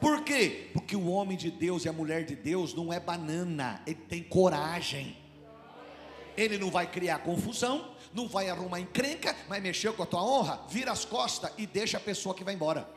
Por 0.01 0.23
quê? 0.23 0.71
Porque 0.73 0.95
o 0.95 1.09
homem 1.09 1.37
de 1.37 1.51
Deus 1.51 1.85
e 1.85 1.89
a 1.89 1.93
mulher 1.93 2.25
de 2.25 2.37
Deus 2.37 2.75
não 2.75 2.93
é 2.93 3.01
banana, 3.01 3.83
ele 3.87 3.97
tem 3.97 4.23
coragem. 4.23 5.17
Ele 6.37 6.57
não 6.57 6.71
vai 6.71 6.87
criar 6.87 7.19
confusão, 7.19 7.91
não 8.15 8.29
vai 8.29 8.49
arrumar 8.49 8.79
encrenca, 8.79 9.35
mas 9.49 9.61
mexeu 9.61 9.93
com 9.93 10.05
a 10.05 10.07
tua 10.07 10.23
honra, 10.23 10.61
vira 10.69 10.93
as 10.93 11.05
costas 11.05 11.51
e 11.59 11.67
deixa 11.67 11.97
a 11.97 12.01
pessoa 12.01 12.35
que 12.35 12.45
vai 12.45 12.55
embora. 12.55 12.89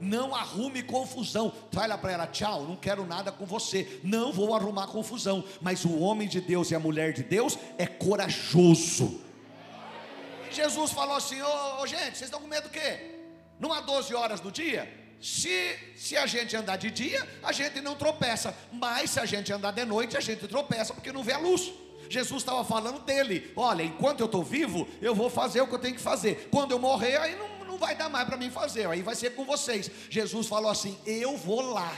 Não 0.00 0.34
arrume 0.34 0.82
confusão. 0.82 1.52
Vai 1.72 1.88
lá 1.88 1.98
para 1.98 2.12
ela, 2.12 2.26
tchau, 2.26 2.62
não 2.62 2.76
quero 2.76 3.04
nada 3.04 3.32
com 3.32 3.44
você. 3.44 4.00
Não 4.02 4.32
vou 4.32 4.54
arrumar 4.54 4.86
confusão. 4.86 5.44
Mas 5.60 5.84
o 5.84 5.98
homem 5.98 6.28
de 6.28 6.40
Deus 6.40 6.70
e 6.70 6.74
a 6.74 6.80
mulher 6.80 7.12
de 7.12 7.22
Deus 7.22 7.58
é 7.76 7.86
corajoso. 7.86 9.20
Jesus 10.50 10.92
falou 10.92 11.16
assim: 11.16 11.42
ô, 11.42 11.82
ô 11.82 11.86
gente, 11.86 12.16
vocês 12.16 12.22
estão 12.22 12.40
com 12.40 12.46
medo 12.46 12.68
do 12.68 12.70
quê? 12.70 13.16
Não 13.58 13.72
há 13.72 13.80
12 13.80 14.14
horas 14.14 14.40
do 14.40 14.52
dia? 14.52 15.07
Se, 15.20 15.76
se 15.96 16.16
a 16.16 16.26
gente 16.26 16.54
andar 16.56 16.76
de 16.76 16.90
dia, 16.90 17.26
a 17.42 17.52
gente 17.52 17.80
não 17.80 17.96
tropeça. 17.96 18.56
Mas 18.72 19.10
se 19.10 19.20
a 19.20 19.26
gente 19.26 19.52
andar 19.52 19.72
de 19.72 19.84
noite, 19.84 20.16
a 20.16 20.20
gente 20.20 20.46
tropeça 20.46 20.94
porque 20.94 21.12
não 21.12 21.22
vê 21.22 21.32
a 21.32 21.38
luz. 21.38 21.72
Jesus 22.08 22.42
estava 22.42 22.64
falando 22.64 23.00
dele: 23.00 23.52
olha, 23.56 23.82
enquanto 23.82 24.20
eu 24.20 24.26
estou 24.26 24.42
vivo, 24.42 24.88
eu 25.00 25.14
vou 25.14 25.28
fazer 25.28 25.60
o 25.60 25.66
que 25.66 25.74
eu 25.74 25.78
tenho 25.78 25.94
que 25.94 26.00
fazer. 26.00 26.48
Quando 26.50 26.72
eu 26.72 26.78
morrer, 26.78 27.16
aí 27.18 27.36
não, 27.36 27.66
não 27.66 27.78
vai 27.78 27.94
dar 27.94 28.08
mais 28.08 28.26
para 28.26 28.36
mim 28.36 28.50
fazer, 28.50 28.88
aí 28.88 29.02
vai 29.02 29.14
ser 29.14 29.34
com 29.34 29.44
vocês. 29.44 29.90
Jesus 30.08 30.46
falou 30.46 30.70
assim: 30.70 30.98
eu 31.04 31.36
vou 31.36 31.60
lá. 31.60 31.92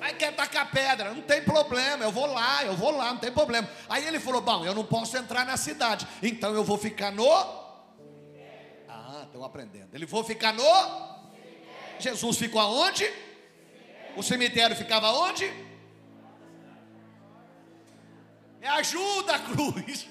Aí 0.00 0.14
quer 0.14 0.32
tacar 0.34 0.70
pedra, 0.70 1.12
não 1.12 1.22
tem 1.22 1.42
problema, 1.42 2.04
eu 2.04 2.12
vou 2.12 2.26
lá, 2.26 2.64
eu 2.64 2.76
vou 2.76 2.92
lá, 2.92 3.12
não 3.12 3.18
tem 3.18 3.32
problema. 3.32 3.68
Aí 3.88 4.06
ele 4.06 4.20
falou: 4.20 4.40
Bom, 4.40 4.64
eu 4.64 4.74
não 4.74 4.84
posso 4.84 5.16
entrar 5.16 5.44
na 5.44 5.56
cidade, 5.56 6.06
então 6.22 6.54
eu 6.54 6.62
vou 6.62 6.78
ficar 6.78 7.10
no. 7.10 7.67
Estão 9.28 9.44
aprendendo. 9.44 9.94
Ele 9.94 10.06
vou 10.06 10.24
ficar 10.24 10.52
no. 10.52 10.64
Jesus 12.00 12.38
ficou 12.38 12.60
aonde? 12.60 13.04
O 14.16 14.22
cemitério 14.22 14.74
ficava 14.74 15.12
onde? 15.12 15.44
Me 18.60 18.66
ajuda, 18.66 19.38
cruz. 19.54 20.08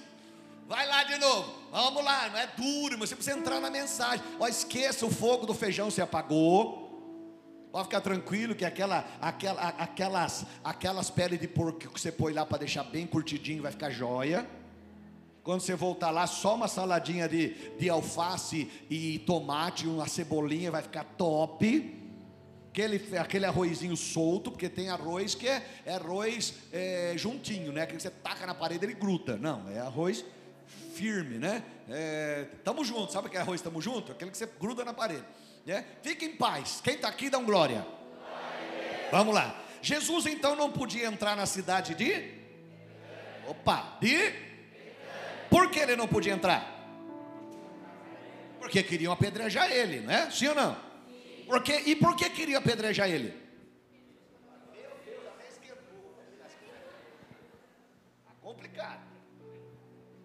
Vai 0.67 0.86
lá 0.86 1.03
de 1.03 1.17
novo. 1.17 1.53
Vamos 1.71 2.03
lá, 2.03 2.29
não 2.29 2.38
é 2.38 2.47
duro, 2.47 2.97
mas 2.97 3.09
você 3.09 3.15
precisa 3.15 3.38
entrar 3.38 3.59
na 3.59 3.69
mensagem. 3.69 4.24
Ó, 4.39 4.47
esqueça 4.47 5.05
o 5.05 5.12
fogo 5.12 5.45
do 5.45 5.53
feijão 5.53 5.89
se 5.89 6.01
apagou. 6.01 6.88
Pode 7.71 7.86
ficar 7.86 8.01
tranquilo 8.01 8.55
que 8.55 8.63
aquela, 8.63 9.05
aquela, 9.19 9.62
aquelas, 9.62 10.45
aquelas 10.63 11.09
peles 11.09 11.39
de 11.39 11.47
porco 11.47 11.79
que 11.79 11.88
você 11.88 12.12
põe 12.12 12.33
lá 12.33 12.45
para 12.45 12.59
deixar 12.59 12.83
bem 12.83 13.05
curtidinho 13.05 13.63
vai 13.63 13.71
ficar 13.71 13.89
jóia. 13.89 14.47
Quando 15.48 15.62
você 15.62 15.75
voltar 15.75 16.12
lá, 16.12 16.27
só 16.27 16.56
uma 16.56 16.68
saladinha 16.68 17.25
de, 17.25 17.54
de 17.80 17.89
alface 17.89 18.70
e 18.89 19.20
tomate, 19.20 19.88
uma 19.88 20.06
cebolinha 20.06 20.70
vai 20.70 20.82
ficar 20.82 21.06
top. 21.18 21.96
Aquele, 22.70 23.18
aquele 23.18 23.46
arrozinho 23.46 23.96
solto, 23.96 24.51
porque 24.51 24.68
tem 24.68 24.89
arroz 24.89 25.36
que 25.36 25.48
é, 25.48 25.66
é 25.86 25.94
arroz 25.94 26.54
é, 26.70 27.13
juntinho, 27.16 27.72
né? 27.72 27.84
Aquele 27.84 27.96
que 27.96 28.04
você 28.04 28.10
taca 28.10 28.46
na 28.46 28.54
parede 28.54 28.84
ele 28.84 28.94
gruda. 28.94 29.38
Não, 29.38 29.70
é 29.70 29.80
arroz 29.80 30.25
firme, 30.94 31.38
né? 31.38 31.63
É, 31.89 32.48
tamo 32.66 32.84
junto, 32.84 33.13
sabe 33.13 33.27
aquele 33.27 33.44
arroz 33.44 33.62
tamo 33.62 33.82
junto? 33.82 34.12
Aquele 34.12 34.32
que 34.32 34.38
você 34.38 34.50
gruda 34.60 34.84
na 34.84 34.92
parede. 34.92 35.24
Né? 35.66 35.86
Fique 36.01 36.25
em 36.25 36.36
paz. 36.36 36.82
Quem 36.84 36.96
está 36.96 37.08
aqui 37.08 37.30
dá 37.30 37.38
um 37.38 37.46
glória. 37.46 37.88
Vamos 39.13 39.34
lá. 39.34 39.63
Jesus 39.82 40.25
então 40.25 40.58
não 40.58 40.70
podia 40.70 41.08
entrar 41.08 41.38
na 41.38 41.46
cidade 41.46 41.96
de. 41.96 42.34
Opa, 43.48 43.98
de. 44.01 44.47
Por 45.50 45.70
que 45.72 45.80
ele 45.80 45.96
não 45.96 46.08
podia 46.08 46.34
entrar? 46.34 46.75
Porque 48.60 48.84
queriam 48.84 49.13
apedrejar 49.13 49.72
ele, 49.72 50.01
não 50.01 50.13
é? 50.13 50.30
Sim 50.30 50.48
ou 50.48 50.56
não? 50.56 50.77
Porque, 51.46 51.74
e 51.86 51.96
por 51.96 52.16
que 52.16 52.30
queriam 52.30 52.60
apedrejar 52.60 53.10
ele? 53.10 53.48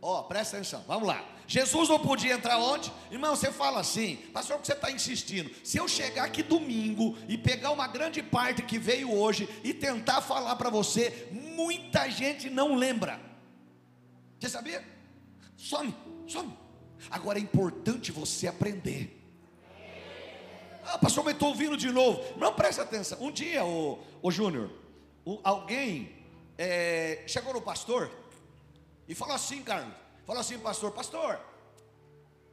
Ó, 0.05 0.19
oh, 0.19 0.23
presta 0.25 0.57
atenção, 0.57 0.85
vamos 0.89 1.07
lá. 1.07 1.25
Jesus 1.47 1.89
não 1.89 2.01
podia 2.01 2.35
entrar 2.35 2.59
onde? 2.59 2.93
Irmão, 3.09 3.37
você 3.37 3.53
fala 3.53 3.79
assim, 3.79 4.17
pastor, 4.33 4.59
que 4.59 4.67
você 4.67 4.73
está 4.73 4.91
insistindo? 4.91 5.49
Se 5.63 5.79
eu 5.79 5.87
chegar 5.87 6.25
aqui 6.25 6.43
domingo 6.43 7.17
e 7.29 7.39
pegar 7.39 7.71
uma 7.71 7.87
grande 7.87 8.21
parte 8.21 8.63
que 8.63 8.81
veio 8.81 9.15
hoje 9.15 9.49
e 9.63 9.73
tentar 9.73 10.21
falar 10.21 10.57
para 10.57 10.71
você, 10.71 11.29
muita 11.31 12.11
gente 12.11 12.51
não 12.51 12.75
lembra. 12.75 13.21
Você 14.41 14.49
sabia? 14.49 14.83
Some, 15.63 15.95
some. 16.27 16.59
Agora 17.09 17.39
é 17.39 17.41
importante 17.41 18.11
você 18.11 18.49
aprender. 18.49 19.17
Ah, 20.85 20.99
pastor, 20.99 21.23
mas 21.23 21.35
estou 21.35 21.51
ouvindo 21.51 21.77
de 21.77 21.89
novo. 21.93 22.21
Não, 22.37 22.53
presta 22.53 22.83
atenção. 22.83 23.23
Um 23.23 23.31
dia, 23.31 23.65
o, 23.65 24.03
o 24.21 24.31
Júnior, 24.33 24.73
alguém 25.45 26.17
é, 26.59 27.23
chegou 27.29 27.55
no 27.55 27.63
pastor 27.63 28.11
e 29.07 29.15
falou 29.15 29.37
assim, 29.37 29.63
Carlos. 29.63 29.95
Falou 30.27 30.41
assim, 30.41 30.59
pastor, 30.59 30.91
pastor, 30.91 31.39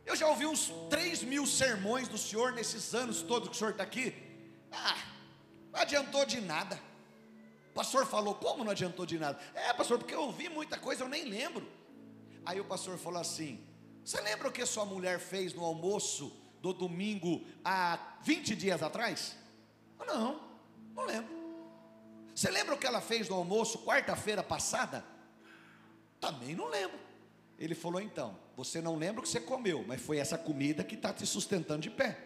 eu 0.06 0.16
já 0.16 0.28
ouvi 0.28 0.46
uns 0.46 0.72
3 0.92 1.24
mil 1.24 1.48
sermões 1.48 2.08
do 2.08 2.18
senhor 2.18 2.52
nesses 2.52 2.94
anos 2.94 3.24
todos 3.24 3.50
que 3.50 3.56
o 3.56 3.58
senhor 3.58 3.72
está 3.72 3.82
aqui. 3.82 4.14
Ah, 4.72 4.98
não 5.74 5.80
adiantou 5.82 6.28
de 6.28 6.40
nada. 6.42 6.80
O 7.72 7.74
pastor 7.74 8.06
falou, 8.06 8.36
como 8.36 8.64
não 8.64 8.72
adiantou 8.72 9.04
de 9.04 9.18
nada? 9.18 9.40
É, 9.56 9.74
pastor, 9.74 9.98
porque 9.98 10.14
eu 10.14 10.22
ouvi 10.22 10.48
muita 10.48 10.78
coisa, 10.78 11.04
eu 11.04 11.10
nem 11.10 11.26
lembro. 11.26 11.79
Aí 12.46 12.60
o 12.60 12.66
pastor 12.66 12.98
falou 12.98 13.20
assim: 13.20 13.60
Você 14.04 14.20
lembra 14.22 14.48
o 14.48 14.52
que 14.52 14.66
sua 14.66 14.86
mulher 14.86 15.20
fez 15.20 15.54
no 15.54 15.64
almoço 15.64 16.32
do 16.62 16.74
domingo 16.74 17.46
há 17.64 18.18
20 18.24 18.56
dias 18.56 18.82
atrás? 18.82 19.36
Não, 20.06 20.42
não 20.96 21.06
lembro. 21.06 21.38
Você 22.34 22.50
lembra 22.50 22.74
o 22.74 22.78
que 22.78 22.88
ela 22.88 23.02
fez 23.02 23.28
no 23.28 23.36
almoço 23.36 23.80
quarta-feira 23.80 24.42
passada? 24.42 25.04
Também 26.20 26.56
não 26.56 26.70
lembro. 26.70 26.98
Ele 27.58 27.76
falou: 27.76 28.02
Então, 28.02 28.38
você 28.56 28.82
não 28.82 28.96
lembra 28.96 29.20
o 29.20 29.24
que 29.24 29.30
você 29.30 29.40
comeu, 29.40 29.84
mas 29.88 30.02
foi 30.02 30.18
essa 30.18 30.38
comida 30.38 30.84
que 30.84 30.96
está 30.96 31.14
te 31.14 31.26
sustentando 31.26 31.82
de 31.82 31.90
pé. 31.90 32.18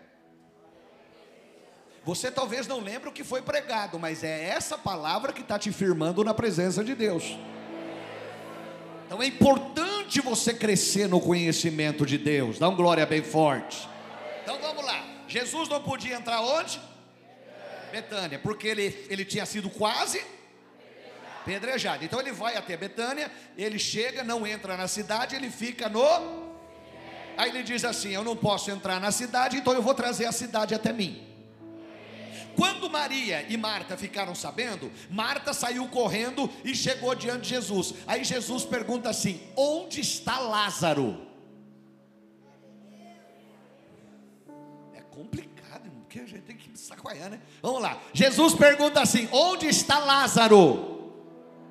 Você 2.06 2.30
talvez 2.30 2.67
não 2.67 2.80
lembre 2.82 3.10
o 3.10 3.13
que 3.13 3.23
foi 3.23 3.41
pregado, 3.41 3.97
mas 3.97 4.23
é 4.23 4.49
essa 4.49 4.78
palavra 4.78 5.32
que 5.32 5.41
está 5.41 5.58
te 5.58 5.71
firmando 5.71 6.23
na 6.23 6.34
presença 6.34 6.84
de 6.84 6.93
Deus. 6.93 7.23
Então 9.06 9.21
é 9.21 9.28
importante 9.28 9.92
você 10.21 10.54
crescer 10.54 11.08
no 11.08 11.19
conhecimento 11.19 12.06
de 12.06 12.17
Deus. 12.17 12.60
Dá 12.60 12.69
um 12.69 12.76
glória 12.76 13.06
bem 13.06 13.23
forte. 13.23 13.88
Então 14.43 14.60
vamos 14.60 14.84
lá. 14.86 15.06
Jesus 15.28 15.69
não 15.69 15.82
podia 15.82 16.15
entrar 16.15 16.41
onde? 16.41 16.80
Betânia, 17.91 18.39
porque 18.39 18.67
ele, 18.67 19.06
ele 19.10 19.23
tinha 19.23 19.45
sido 19.45 19.69
quase 19.69 20.23
apedrejado. 21.41 22.04
Então 22.04 22.19
ele 22.19 22.32
vai 22.32 22.56
até 22.56 22.76
Betânia, 22.76 23.32
ele 23.58 23.78
chega, 23.78 24.23
não 24.23 24.47
entra 24.47 24.76
na 24.76 24.88
cidade, 24.88 25.36
ele 25.36 25.49
fica 25.49 25.89
no. 25.89 26.54
Aí 27.38 27.49
ele 27.49 27.63
diz 27.63 27.84
assim: 27.84 28.10
Eu 28.10 28.23
não 28.23 28.36
posso 28.36 28.71
entrar 28.71 28.99
na 28.99 29.12
cidade, 29.12 29.58
então 29.58 29.73
eu 29.73 29.82
vou 29.82 29.93
trazer 29.93 30.26
a 30.26 30.32
cidade 30.32 30.73
até 30.73 30.91
mim. 30.91 31.33
Quando 32.56 32.89
Maria 32.89 33.46
e 33.50 33.58
Marta 33.58 33.98
ficaram 33.98 34.36
sabendo, 34.36 34.92
Marta 35.10 35.54
saiu 35.54 35.88
correndo 35.88 36.50
e 36.63 36.76
chegou 36.76 37.13
diante 37.16 37.42
de 37.42 37.50
Jesus. 37.50 37.94
Aí 38.06 38.24
Jesus 38.24 38.63
pergunta 38.63 39.10
assim: 39.10 39.42
Onde 39.56 40.02
está 40.02 40.39
Lázaro? 40.39 41.28
É 44.94 45.02
complicado, 45.02 45.89
porque 46.02 46.20
a 46.20 46.26
gente 46.26 46.42
tem 46.42 46.56
que 46.56 46.78
sacoiar, 46.78 47.30
né? 47.30 47.42
Vamos 47.62 47.82
lá. 47.82 48.00
Jesus 48.13 48.54
pergunta 48.54 49.02
assim: 49.02 49.28
Onde 49.32 49.68
está 49.68 50.00
Lázaro? 50.00 50.94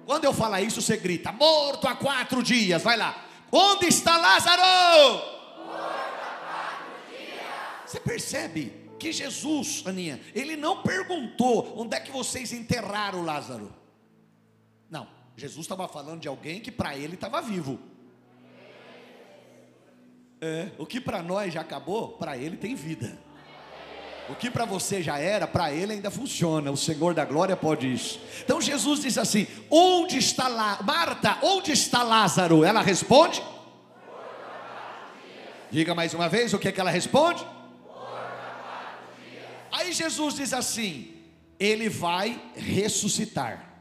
Quando 0.05 0.25
eu 0.25 0.33
falar 0.33 0.61
isso, 0.61 0.83
você 0.83 0.97
grita: 0.97 1.31
morto 1.33 1.87
há 1.87 1.95
quatro 1.95 2.43
dias. 2.43 2.83
Vai 2.83 2.97
lá. 2.97 3.25
Onde 3.51 3.87
está 3.87 4.17
Lázaro? 4.17 4.63
Morto 4.63 5.77
há 5.77 6.39
quatro 6.41 7.17
dias. 7.17 7.41
Você 7.87 8.01
percebe 8.01 8.82
que 9.03 9.11
Jesus, 9.11 9.83
Aninha, 9.85 10.21
ele 10.33 10.57
não 10.57 10.81
perguntou 10.81 11.75
onde 11.77 11.97
é 11.97 11.99
que 11.99 12.13
vocês 12.13 12.53
enterraram 12.53 13.25
Lázaro. 13.25 13.75
Não, 14.89 15.09
Jesus 15.37 15.65
estava 15.65 15.89
falando 15.89 16.21
de 16.21 16.29
alguém 16.29 16.61
que 16.61 16.71
para 16.71 16.97
ele 16.97 17.15
estava 17.15 17.43
vivo. 17.43 17.81
É, 20.41 20.69
o 20.79 20.87
que 20.87 21.01
para 21.01 21.21
nós 21.21 21.53
já 21.53 21.63
acabou, 21.63 22.11
para 22.11 22.39
ele 22.39 22.57
tem 22.57 22.77
vida. 22.77 23.19
O 24.29 24.37
que 24.37 24.49
para 24.49 24.65
você 24.65 25.03
já 25.03 25.19
era, 25.19 25.49
para 25.49 25.73
ele 25.73 25.95
ainda 25.95 26.11
funciona. 26.11 26.71
O 26.71 26.77
Senhor 26.77 27.13
da 27.13 27.25
glória 27.25 27.57
pode 27.57 27.93
isso. 27.93 28.21
Então 28.45 28.61
Jesus 28.61 29.01
diz 29.01 29.19
assim: 29.19 29.49
Onde 29.69 30.19
está 30.19 30.47
lá, 30.47 30.79
Marta? 30.85 31.39
Onde 31.43 31.73
está 31.73 32.05
Lázaro? 32.05 32.63
Ela 32.63 32.83
responde. 32.83 33.43
Diga 35.73 35.93
mais 35.93 36.15
uma 36.15 36.29
vez 36.29 36.55
o 36.55 36.59
que, 36.59 36.69
é 36.69 36.73
que 36.73 36.81
ela 36.81 36.91
responde. 36.91 37.45
Aí 39.73 39.93
Jesus 39.93 40.35
diz 40.35 40.53
assim: 40.53 41.17
Ele 41.59 41.89
vai 41.89 42.41
ressuscitar. 42.55 43.73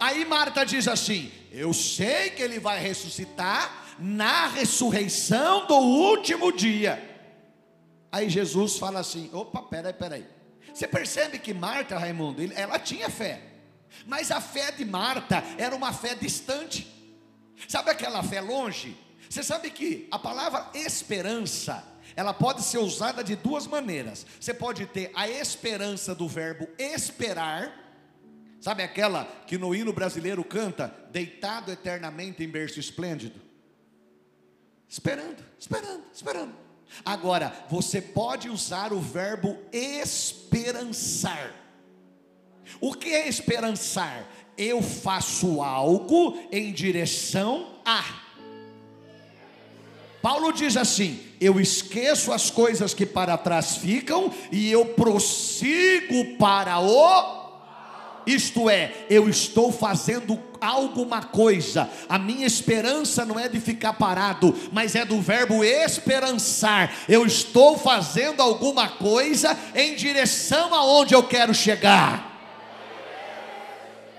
Aí 0.00 0.24
Marta 0.24 0.64
diz 0.64 0.88
assim: 0.88 1.30
Eu 1.52 1.72
sei 1.72 2.30
que 2.30 2.42
ele 2.42 2.58
vai 2.58 2.80
ressuscitar 2.80 3.96
na 4.00 4.48
ressurreição 4.48 5.66
do 5.66 5.76
último 5.76 6.50
dia. 6.50 7.10
Aí 8.10 8.28
Jesus 8.28 8.78
fala 8.78 8.98
assim: 8.98 9.30
opa, 9.32 9.62
peraí, 9.62 9.92
peraí. 9.92 10.26
Você 10.74 10.88
percebe 10.88 11.38
que 11.38 11.54
Marta, 11.54 11.98
Raimundo, 11.98 12.42
ela 12.54 12.78
tinha 12.78 13.08
fé, 13.08 13.40
mas 14.06 14.30
a 14.30 14.40
fé 14.40 14.72
de 14.72 14.84
Marta 14.84 15.42
era 15.56 15.74
uma 15.74 15.92
fé 15.92 16.14
distante. 16.14 16.86
Sabe 17.68 17.90
aquela 17.90 18.22
fé 18.22 18.40
longe? 18.40 18.96
Você 19.30 19.42
sabe 19.42 19.70
que 19.70 20.08
a 20.10 20.18
palavra 20.18 20.70
esperança, 20.74 21.84
ela 22.16 22.34
pode 22.34 22.62
ser 22.62 22.78
usada 22.78 23.22
de 23.22 23.36
duas 23.36 23.66
maneiras. 23.66 24.26
Você 24.40 24.52
pode 24.52 24.86
ter 24.86 25.10
a 25.14 25.28
esperança 25.28 26.14
do 26.14 26.28
verbo 26.28 26.68
esperar, 26.78 27.72
sabe 28.60 28.82
aquela 28.82 29.24
que 29.46 29.58
no 29.58 29.74
hino 29.74 29.92
brasileiro 29.92 30.44
canta, 30.44 30.94
deitado 31.10 31.70
eternamente 31.70 32.42
em 32.42 32.48
berço 32.48 32.78
esplêndido? 32.78 33.40
Esperando, 34.88 35.42
esperando, 35.58 36.04
esperando. 36.12 36.54
Agora, 37.04 37.52
você 37.70 38.00
pode 38.00 38.50
usar 38.50 38.92
o 38.92 39.00
verbo 39.00 39.58
esperançar. 39.72 41.54
O 42.80 42.94
que 42.94 43.08
é 43.08 43.28
esperançar? 43.28 44.26
Eu 44.56 44.82
faço 44.82 45.62
algo 45.62 46.38
em 46.52 46.72
direção 46.72 47.80
a. 47.84 48.22
Paulo 50.22 50.52
diz 50.52 50.76
assim: 50.76 51.20
Eu 51.40 51.60
esqueço 51.60 52.32
as 52.32 52.48
coisas 52.48 52.94
que 52.94 53.04
para 53.04 53.36
trás 53.36 53.76
ficam 53.76 54.32
e 54.50 54.70
eu 54.70 54.86
prossigo 54.86 56.36
para 56.38 56.78
o 56.78 57.42
isto 58.26 58.70
é, 58.70 58.92
eu 59.10 59.28
estou 59.28 59.72
fazendo 59.72 60.38
alguma 60.60 61.22
coisa. 61.22 61.90
A 62.08 62.18
minha 62.18 62.46
esperança 62.46 63.24
não 63.24 63.38
é 63.38 63.48
de 63.48 63.60
ficar 63.60 63.94
parado, 63.94 64.54
mas 64.70 64.94
é 64.94 65.04
do 65.04 65.20
verbo 65.20 65.64
esperançar. 65.64 66.92
Eu 67.08 67.26
estou 67.26 67.76
fazendo 67.76 68.40
alguma 68.40 68.88
coisa 68.88 69.56
em 69.74 69.96
direção 69.96 70.72
aonde 70.72 71.14
eu 71.14 71.22
quero 71.24 71.52
chegar 71.52 72.31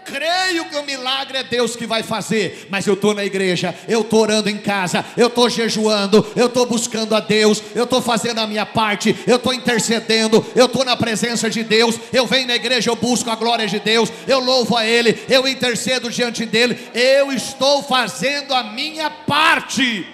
creio 0.05 0.65
que 0.65 0.75
o 0.75 0.83
milagre 0.83 1.37
é 1.37 1.43
Deus 1.43 1.75
que 1.75 1.85
vai 1.85 2.03
fazer, 2.03 2.67
mas 2.69 2.85
eu 2.85 2.93
estou 2.93 3.13
na 3.13 3.25
igreja, 3.25 3.75
eu 3.87 4.01
estou 4.01 4.21
orando 4.21 4.49
em 4.49 4.57
casa, 4.57 5.05
eu 5.17 5.27
estou 5.27 5.49
jejuando, 5.49 6.25
eu 6.35 6.47
estou 6.47 6.65
buscando 6.65 7.15
a 7.15 7.19
Deus, 7.19 7.61
eu 7.75 7.83
estou 7.83 8.01
fazendo 8.01 8.39
a 8.39 8.47
minha 8.47 8.65
parte, 8.65 9.15
eu 9.25 9.37
estou 9.37 9.53
intercedendo, 9.53 10.45
eu 10.55 10.65
estou 10.65 10.85
na 10.85 10.95
presença 10.95 11.49
de 11.49 11.63
Deus, 11.63 11.99
eu 12.11 12.25
venho 12.25 12.47
na 12.47 12.55
igreja, 12.55 12.89
eu 12.89 12.95
busco 12.95 13.29
a 13.29 13.35
glória 13.35 13.67
de 13.67 13.79
Deus, 13.79 14.11
eu 14.27 14.39
louvo 14.39 14.75
a 14.75 14.85
Ele, 14.85 15.17
eu 15.29 15.47
intercedo 15.47 16.09
diante 16.09 16.45
dEle, 16.45 16.77
eu 16.93 17.31
estou 17.31 17.83
fazendo 17.83 18.53
a 18.53 18.63
minha 18.63 19.09
parte. 19.09 20.07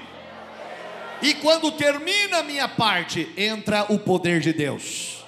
E 1.21 1.34
quando 1.36 1.71
termina 1.71 2.38
a 2.38 2.43
minha 2.43 2.67
parte, 2.67 3.28
entra 3.36 3.86
o 3.89 3.99
poder 3.99 4.39
de 4.39 4.54
Deus. 4.54 5.18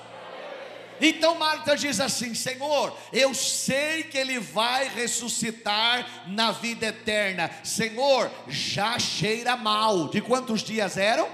Então 1.01 1.35
Marta 1.35 1.75
diz 1.75 1.99
assim: 1.99 2.35
Senhor, 2.35 2.95
eu 3.11 3.33
sei 3.33 4.03
que 4.03 4.17
ele 4.17 4.39
vai 4.39 4.87
ressuscitar 4.87 6.27
na 6.27 6.51
vida 6.51 6.85
eterna. 6.85 7.49
Senhor, 7.63 8.31
já 8.47 8.99
cheira 8.99 9.57
mal. 9.57 10.07
De 10.09 10.21
quantos 10.21 10.61
dias 10.61 10.97
eram? 10.97 11.27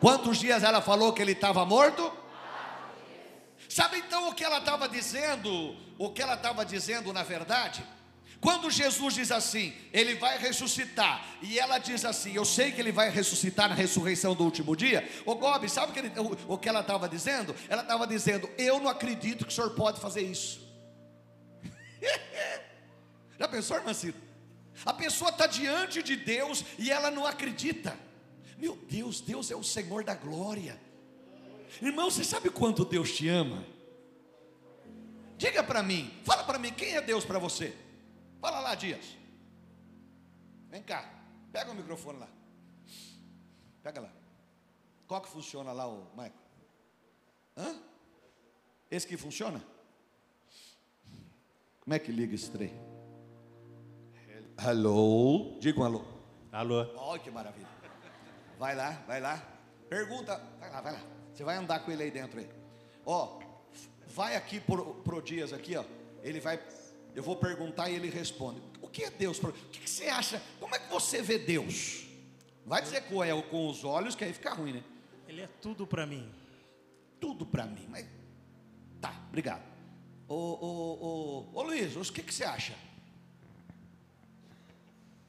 Quantos 0.00 0.38
dias 0.38 0.62
ela 0.62 0.80
falou 0.80 1.12
que 1.12 1.20
ele 1.20 1.32
estava 1.32 1.64
morto? 1.66 2.10
Sabe 3.68 3.98
então 3.98 4.28
o 4.28 4.34
que 4.34 4.42
ela 4.42 4.58
estava 4.58 4.88
dizendo? 4.88 5.76
O 5.98 6.10
que 6.10 6.22
ela 6.22 6.34
estava 6.34 6.64
dizendo 6.64 7.12
na 7.12 7.22
verdade? 7.22 7.84
Quando 8.42 8.68
Jesus 8.72 9.14
diz 9.14 9.30
assim, 9.30 9.72
ele 9.92 10.16
vai 10.16 10.36
ressuscitar, 10.36 11.24
e 11.40 11.60
ela 11.60 11.78
diz 11.78 12.04
assim, 12.04 12.34
eu 12.34 12.44
sei 12.44 12.72
que 12.72 12.80
ele 12.80 12.90
vai 12.90 13.08
ressuscitar 13.08 13.68
na 13.68 13.74
ressurreição 13.76 14.34
do 14.34 14.42
último 14.42 14.74
dia. 14.74 15.08
O 15.24 15.36
Gobi, 15.36 15.70
sabe 15.70 15.92
o 15.92 15.94
que, 15.94 16.00
ele, 16.00 16.12
o, 16.18 16.54
o 16.54 16.58
que 16.58 16.68
ela 16.68 16.80
estava 16.80 17.08
dizendo? 17.08 17.54
Ela 17.68 17.82
estava 17.82 18.04
dizendo, 18.04 18.50
eu 18.58 18.80
não 18.80 18.88
acredito 18.88 19.44
que 19.44 19.52
o 19.52 19.54
senhor 19.54 19.70
pode 19.76 20.00
fazer 20.00 20.22
isso. 20.22 20.60
Já 23.38 23.46
pensou, 23.46 23.76
irmã 23.76 23.94
Cida? 23.94 24.18
A 24.84 24.92
pessoa 24.92 25.30
está 25.30 25.46
diante 25.46 26.02
de 26.02 26.16
Deus 26.16 26.64
e 26.80 26.90
ela 26.90 27.12
não 27.12 27.24
acredita. 27.24 27.96
Meu 28.58 28.74
Deus, 28.74 29.20
Deus 29.20 29.52
é 29.52 29.54
o 29.54 29.62
Senhor 29.62 30.02
da 30.02 30.16
glória. 30.16 30.80
Irmão, 31.80 32.10
você 32.10 32.24
sabe 32.24 32.50
quanto 32.50 32.84
Deus 32.84 33.12
te 33.12 33.28
ama? 33.28 33.64
Diga 35.38 35.62
para 35.62 35.80
mim, 35.80 36.12
fala 36.24 36.42
para 36.42 36.58
mim, 36.58 36.72
quem 36.72 36.96
é 36.96 37.00
Deus 37.00 37.24
para 37.24 37.38
você? 37.38 37.72
Fala 38.42 38.58
lá, 38.58 38.74
Dias. 38.74 39.16
Vem 40.68 40.82
cá. 40.82 41.08
Pega 41.52 41.70
o 41.70 41.74
microfone 41.76 42.18
lá. 42.18 42.28
Pega 43.84 44.00
lá. 44.00 44.10
Qual 45.06 45.20
que 45.20 45.28
funciona 45.28 45.70
lá, 45.70 45.86
o 45.86 46.10
Michael? 46.10 46.32
Hã? 47.56 47.80
Esse 48.90 49.06
que 49.06 49.16
funciona? 49.16 49.62
Como 51.82 51.94
é 51.94 52.00
que 52.00 52.10
liga 52.10 52.34
esse 52.34 52.50
trem? 52.50 52.74
Alô? 54.56 55.56
Diga 55.60 55.78
um 55.78 55.84
alô. 55.84 56.04
Alô. 56.50 56.80
Olha 56.96 57.20
que 57.20 57.30
maravilha. 57.30 57.68
Vai 58.58 58.74
lá, 58.74 58.90
vai 59.06 59.20
lá. 59.20 59.40
Pergunta. 59.88 60.36
Vai 60.58 60.68
lá, 60.68 60.80
vai 60.80 60.92
lá. 60.94 61.00
Você 61.32 61.44
vai 61.44 61.56
andar 61.58 61.78
com 61.84 61.92
ele 61.92 62.02
aí 62.02 62.10
dentro 62.10 62.40
aí. 62.40 62.50
Ó, 63.06 63.40
vai 64.08 64.34
aqui 64.34 64.58
pro, 64.58 64.96
pro 64.96 65.22
Dias 65.22 65.52
aqui, 65.52 65.76
ó. 65.76 65.84
Ele 66.22 66.40
vai 66.40 66.58
eu 67.14 67.22
vou 67.22 67.36
perguntar 67.36 67.90
e 67.90 67.94
ele 67.94 68.08
responde. 68.08 68.62
O 68.80 68.88
que 68.88 69.04
é 69.04 69.10
Deus? 69.10 69.38
O 69.38 69.52
que 69.52 69.88
você 69.88 70.06
acha? 70.06 70.42
Como 70.58 70.74
é 70.74 70.78
que 70.78 70.90
você 70.90 71.20
vê 71.22 71.38
Deus? 71.38 72.06
Vai 72.64 72.80
dizer 72.80 73.02
com, 73.02 73.22
é, 73.22 73.42
com 73.42 73.68
os 73.68 73.84
olhos, 73.84 74.14
que 74.14 74.24
aí 74.24 74.32
fica 74.32 74.54
ruim, 74.54 74.72
né? 74.74 74.84
Ele 75.28 75.42
é 75.42 75.46
tudo 75.60 75.86
para 75.86 76.06
mim. 76.06 76.30
Tudo 77.20 77.44
para 77.44 77.66
mim. 77.66 77.86
Mas 77.88 78.06
tá, 79.00 79.14
obrigado. 79.28 79.62
Ô, 80.28 80.34
ô, 80.34 81.48
ô, 81.54 81.58
ô 81.58 81.62
Luiz, 81.62 81.96
o 81.96 82.12
que, 82.12 82.22
que 82.22 82.32
você 82.32 82.44
acha? 82.44 82.74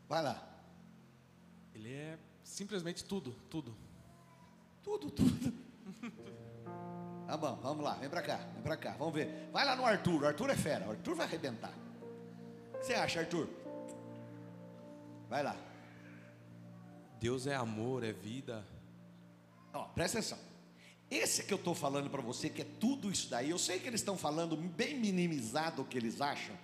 Vai 0.08 0.24
lá. 0.24 0.48
Ele 1.74 1.92
é 1.92 2.18
simplesmente 2.44 3.04
tudo, 3.04 3.36
tudo. 3.50 3.76
Tudo, 4.84 5.10
tudo. 5.10 5.54
Tá 7.34 7.38
bom, 7.38 7.56
vamos 7.64 7.84
lá, 7.84 7.96
vem 7.96 8.08
pra 8.08 8.22
cá, 8.22 8.38
vem 8.54 8.62
pra 8.62 8.78
cá, 8.78 8.92
vamos 8.92 9.12
ver. 9.12 9.50
Vai 9.52 9.66
lá 9.66 9.76
no 9.76 9.84
Arthur, 9.84 10.22
o 10.22 10.28
Arthur 10.28 10.52
é 10.52 10.56
fera, 10.56 10.86
o 10.86 10.92
Arthur 10.92 11.16
vai 11.16 11.26
arrebentar. 11.26 11.74
O 12.76 12.78
que 12.78 12.86
você 12.86 12.94
acha, 12.94 13.22
Arthur? 13.22 13.50
Vai 15.28 15.42
lá. 15.42 15.58
Deus 17.20 17.48
é 17.48 17.56
amor, 17.56 18.04
é 18.04 18.14
vida. 18.14 18.64
Ó, 19.74 19.86
presta 19.86 20.20
atenção. 20.20 20.38
Esse 21.10 21.42
que 21.42 21.52
eu 21.52 21.58
estou 21.58 21.74
falando 21.74 22.08
para 22.08 22.22
você, 22.22 22.52
que 22.52 22.62
é 22.62 22.68
tudo 22.80 23.12
isso 23.12 23.28
daí, 23.32 23.50
eu 23.50 23.58
sei 23.58 23.80
que 23.80 23.88
eles 23.88 24.02
estão 24.02 24.16
falando 24.16 24.56
bem 24.56 25.00
minimizado 25.00 25.82
o 25.82 25.86
que 25.86 25.98
eles 25.98 26.22
acham, 26.22 26.56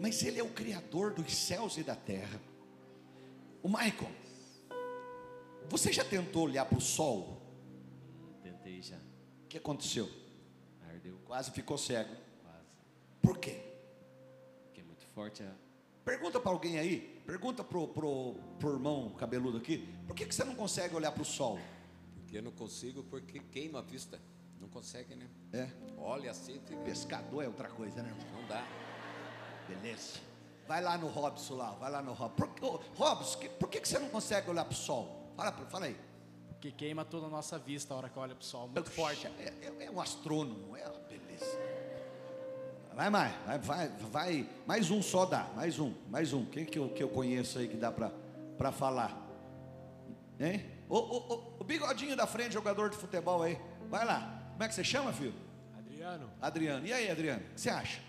mas 0.00 0.24
ele 0.24 0.40
é 0.40 0.42
o 0.42 0.50
Criador 0.50 1.14
dos 1.14 1.32
céus 1.36 1.76
e 1.76 1.84
da 1.84 1.94
terra. 1.94 2.40
O 3.62 3.68
Michael, 3.68 4.10
você 5.68 5.92
já 5.92 6.04
tentou 6.04 6.46
olhar 6.46 6.64
para 6.64 6.78
o 6.78 6.80
sol? 6.80 7.40
Tentei 8.42 8.82
já. 8.82 9.05
O 9.46 9.48
que 9.48 9.58
aconteceu? 9.58 10.10
Ardeu 10.90 11.16
Quase 11.24 11.50
ficou 11.52 11.78
cego. 11.78 12.12
quase. 12.42 12.64
Por 13.22 13.38
quê? 13.38 13.62
Porque 14.64 14.80
é 14.80 14.84
muito 14.84 15.04
forte 15.14 15.42
a. 15.42 15.52
Pergunta 16.04 16.38
para 16.38 16.50
alguém 16.52 16.78
aí, 16.78 17.20
pergunta 17.26 17.64
pro, 17.64 17.88
pro, 17.88 18.34
pro 18.60 18.72
irmão 18.74 19.10
cabeludo 19.18 19.58
aqui, 19.58 19.88
por 20.06 20.14
que, 20.14 20.24
que 20.26 20.34
você 20.34 20.44
não 20.44 20.54
consegue 20.54 20.94
olhar 20.94 21.10
para 21.10 21.22
o 21.22 21.24
sol? 21.24 21.58
Porque 22.14 22.38
eu 22.38 22.42
não 22.42 22.52
consigo, 22.52 23.02
porque 23.04 23.38
queima 23.40 23.78
a 23.80 23.82
vista. 23.82 24.20
Não 24.60 24.68
consegue, 24.68 25.14
né? 25.14 25.28
É, 25.52 25.68
Olha 25.98 26.30
assim, 26.30 26.60
fica- 26.66 26.80
pescador 26.82 27.42
é 27.42 27.46
outra 27.48 27.68
coisa, 27.68 28.02
né? 28.02 28.08
irmão? 28.08 28.40
não 28.40 28.48
dá. 28.48 28.64
Beleza. 29.68 30.20
Vai 30.66 30.80
lá 30.82 30.96
no 30.98 31.06
Robson 31.08 31.54
lá, 31.54 31.70
vai 31.72 31.90
lá 31.90 32.02
no 32.02 32.12
Robson. 32.12 32.36
Por, 32.48 32.80
Robson, 32.96 33.38
que- 33.38 33.48
por 33.48 33.68
que, 33.68 33.80
que 33.80 33.88
você 33.88 33.98
não 33.98 34.08
consegue 34.08 34.48
olhar 34.50 34.64
para 34.64 34.72
o 34.72 34.76
sol? 34.76 35.32
Fala, 35.36 35.52
fala 35.52 35.86
aí. 35.86 35.96
Porque 36.56 36.72
queima 36.72 37.04
toda 37.04 37.26
a 37.26 37.28
nossa 37.28 37.58
vista 37.58 37.92
a 37.92 37.96
hora 37.96 38.08
que 38.08 38.18
olha 38.18 38.34
pro 38.34 38.44
sol. 38.44 38.68
Muito 38.68 38.90
forte. 38.90 39.26
É, 39.26 39.52
é- 39.62 39.84
é 39.86 39.90
um 39.90 40.00
astrônomo, 40.00 40.76
é 40.76 40.84
uma 40.88 40.98
beleza. 41.00 41.58
Vai 42.94 43.10
mais, 43.10 43.34
vai, 43.44 43.58
vai, 43.58 43.88
vai. 44.10 44.48
Mais 44.66 44.90
um 44.90 45.02
só 45.02 45.26
dá, 45.26 45.44
mais 45.54 45.78
um, 45.78 45.92
mais 46.08 46.32
um. 46.32 46.46
Quem 46.46 46.64
que 46.64 46.78
eu, 46.78 46.88
que 46.88 47.02
eu 47.02 47.10
conheço 47.10 47.58
aí 47.58 47.68
que 47.68 47.76
dá 47.76 47.92
para 47.92 48.72
falar? 48.72 49.22
Hein? 50.40 50.64
O, 50.88 50.96
o, 50.96 51.34
o, 51.34 51.56
o 51.60 51.64
bigodinho 51.64 52.16
da 52.16 52.26
frente, 52.26 52.52
jogador 52.54 52.88
de 52.88 52.96
futebol 52.96 53.42
aí. 53.42 53.58
Vai 53.90 54.04
lá. 54.06 54.48
Como 54.52 54.62
é 54.64 54.68
que 54.68 54.74
você 54.74 54.82
chama, 54.84 55.12
filho? 55.12 55.34
Adriano, 55.76 56.30
Adriano. 56.40 56.86
E 56.86 56.92
aí, 56.92 57.10
Adriano? 57.10 57.42
O 57.50 57.54
que 57.54 57.60
você 57.60 57.68
acha? 57.70 58.00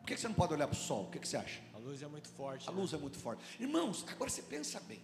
Por 0.00 0.06
que 0.06 0.14
que 0.16 0.20
você 0.20 0.28
não 0.28 0.34
pode 0.34 0.52
olhar 0.52 0.66
para 0.68 0.74
o 0.76 0.78
sol? 0.78 1.04
O 1.04 1.10
que 1.10 1.18
que 1.18 1.26
você 1.28 1.38
acha? 1.38 1.60
a 1.74 1.78
luz 1.78 2.02
é 2.02 2.06
muito 2.06 2.28
forte. 2.28 2.68
A 2.68 2.72
luz 2.72 2.92
é 2.92 2.98
muito 2.98 3.18
forte. 3.18 3.42
Irmãos, 3.58 4.04
agora 4.10 4.28
você 4.30 4.42
pensa 4.42 4.78
bem. 4.80 5.00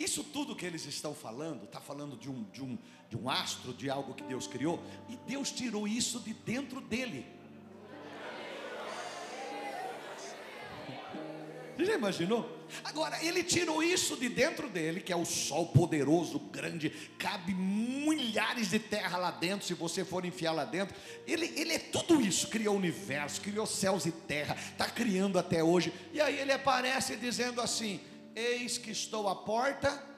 Isso 0.00 0.24
tudo 0.24 0.56
que 0.56 0.64
eles 0.64 0.86
estão 0.86 1.14
falando, 1.14 1.64
está 1.64 1.78
falando 1.78 2.16
de 2.16 2.30
um, 2.30 2.42
de, 2.44 2.62
um, 2.62 2.78
de 3.10 3.18
um 3.18 3.28
astro, 3.28 3.74
de 3.74 3.90
algo 3.90 4.14
que 4.14 4.22
Deus 4.22 4.46
criou, 4.46 4.82
e 5.10 5.16
Deus 5.30 5.52
tirou 5.52 5.86
isso 5.86 6.20
de 6.20 6.32
dentro 6.32 6.80
dele. 6.80 7.26
Você 11.76 11.84
já 11.84 11.96
imaginou? 11.96 12.58
Agora, 12.82 13.22
ele 13.22 13.42
tirou 13.42 13.82
isso 13.82 14.16
de 14.16 14.30
dentro 14.30 14.70
dele, 14.70 15.00
que 15.00 15.12
é 15.12 15.16
o 15.16 15.26
sol 15.26 15.66
poderoso, 15.66 16.38
grande, 16.38 16.88
cabe 17.18 17.52
milhares 17.52 18.70
de 18.70 18.78
terra 18.78 19.18
lá 19.18 19.30
dentro, 19.30 19.66
se 19.66 19.74
você 19.74 20.02
for 20.02 20.24
enfiar 20.24 20.52
lá 20.52 20.64
dentro. 20.64 20.96
Ele, 21.26 21.52
ele 21.56 21.74
é 21.74 21.78
tudo 21.78 22.22
isso, 22.22 22.48
criou 22.48 22.74
o 22.74 22.78
universo, 22.78 23.42
criou 23.42 23.66
céus 23.66 24.06
e 24.06 24.12
terra, 24.12 24.54
está 24.54 24.88
criando 24.88 25.38
até 25.38 25.62
hoje. 25.62 25.92
E 26.10 26.22
aí 26.22 26.38
ele 26.38 26.52
aparece 26.52 27.16
dizendo 27.16 27.60
assim: 27.60 28.00
Eis 28.34 28.78
que 28.78 28.90
estou 28.90 29.28
à 29.28 29.34
porta. 29.34 30.10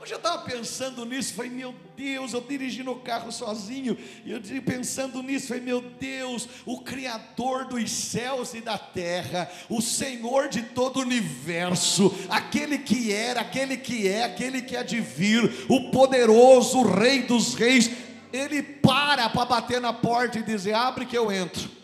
Hoje 0.00 0.14
eu 0.14 0.18
estava 0.18 0.42
pensando 0.42 1.04
nisso, 1.06 1.32
falei, 1.32 1.52
meu 1.52 1.72
Deus, 1.96 2.32
eu 2.32 2.40
dirigindo 2.40 2.90
o 2.90 2.98
carro 2.98 3.30
sozinho, 3.30 3.96
e 4.24 4.32
eu 4.32 4.40
pensando 4.60 5.22
nisso, 5.22 5.46
falei, 5.46 5.62
meu 5.62 5.80
Deus, 5.80 6.48
o 6.66 6.80
Criador 6.80 7.66
dos 7.66 7.88
céus 7.88 8.52
e 8.52 8.60
da 8.60 8.76
terra, 8.76 9.48
o 9.70 9.80
Senhor 9.80 10.48
de 10.48 10.60
todo 10.62 10.96
o 10.96 11.02
universo, 11.02 12.12
aquele 12.28 12.78
que 12.78 13.12
era, 13.12 13.42
aquele 13.42 13.76
que 13.76 14.08
é, 14.08 14.24
aquele 14.24 14.62
que 14.62 14.76
há 14.76 14.82
de 14.82 15.00
vir, 15.00 15.66
o 15.68 15.92
poderoso 15.92 16.82
Rei 16.82 17.22
dos 17.22 17.54
Reis, 17.54 17.88
ele 18.32 18.60
para 18.60 19.30
para 19.30 19.46
bater 19.46 19.80
na 19.80 19.92
porta 19.92 20.38
e 20.38 20.42
dizer: 20.42 20.74
abre 20.74 21.06
que 21.06 21.16
eu 21.16 21.30
entro. 21.30 21.81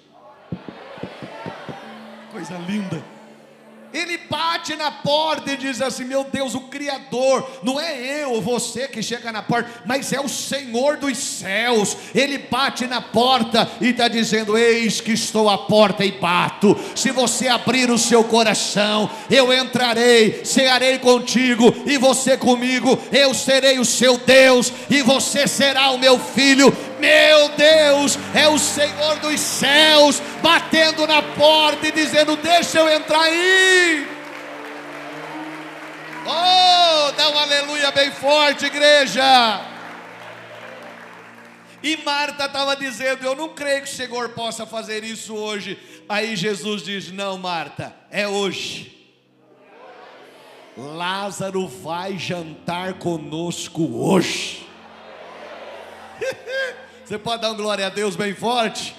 Coisa 2.31 2.59
linda. 2.59 3.03
Ele 3.93 4.19
bate 4.19 4.77
na 4.77 4.91
porta 4.91 5.51
e 5.51 5.57
diz 5.57 5.81
assim: 5.81 6.05
Meu 6.05 6.23
Deus, 6.25 6.55
o 6.55 6.61
Criador, 6.63 7.49
não 7.63 7.81
é 7.81 8.23
eu 8.23 8.41
você 8.41 8.87
que 8.87 9.03
chega 9.03 9.33
na 9.33 9.43
porta, 9.43 9.71
mas 9.87 10.13
é 10.13 10.21
o 10.21 10.29
Senhor 10.29 10.99
dos 10.99 11.17
céus. 11.17 11.97
Ele 12.15 12.37
bate 12.37 12.87
na 12.87 13.01
porta 13.01 13.67
e 13.81 13.89
está 13.89 14.07
dizendo: 14.07 14.59
Eis 14.59 15.01
que 15.01 15.13
estou 15.13 15.49
à 15.49 15.57
porta 15.57 16.05
e 16.05 16.13
bato. 16.13 16.77
Se 16.95 17.11
você 17.11 17.49
abrir 17.49 17.91
o 17.91 17.99
seu 17.99 18.23
coração, 18.25 19.11
eu 19.31 19.53
entrarei, 19.55 20.45
cearei 20.45 20.99
contigo 20.99 21.75
e 21.87 21.97
você 21.97 22.37
comigo. 22.37 22.99
Eu 23.11 23.33
serei 23.33 23.79
o 23.79 23.87
seu 23.87 24.19
Deus 24.19 24.71
e 24.91 25.01
você 25.01 25.47
será 25.47 25.91
o 25.93 25.99
meu 25.99 26.19
filho. 26.19 26.77
Meu 26.99 27.49
Deus, 27.51 28.19
é 28.35 28.49
o 28.49 28.59
Senhor 28.59 29.19
dos 29.21 29.41
céus 29.41 30.21
batendo 30.43 31.07
na 31.07 31.23
porta 31.23 31.87
e 31.89 31.93
dizendo: 31.93 32.37
Deixa 32.37 32.79
eu 32.79 32.89
entrar 32.89 33.21
aí. 33.21 34.09
Oh, 36.27 37.13
dá 37.13 37.31
um 37.31 37.39
aleluia 37.39 37.91
bem 37.93 38.11
forte, 38.11 38.67
igreja. 38.67 39.23
E 41.83 41.97
Marta 41.99 42.47
estava 42.47 42.75
dizendo: 42.75 43.25
Eu 43.25 43.37
não 43.37 43.51
creio 43.51 43.83
que 43.83 43.89
o 43.89 43.95
Senhor 43.95 44.31
possa 44.31 44.67
fazer 44.67 45.05
isso 45.05 45.35
hoje. 45.35 45.79
Aí 46.09 46.35
Jesus 46.35 46.83
diz: 46.83 47.13
Não, 47.13 47.39
Marta, 47.39 47.95
é 48.11 48.27
hoje. 48.27 48.97
Lázaro 50.77 51.67
vai 51.67 52.19
jantar 52.19 52.95
conosco 52.95 53.83
hoje. 54.01 54.67
Você 57.09 57.17
pode 57.17 57.41
dar 57.41 57.53
um 57.53 57.57
glória 57.57 57.87
a 57.87 57.89
Deus 57.89 58.17
bem 58.17 58.35
forte? 58.35 58.95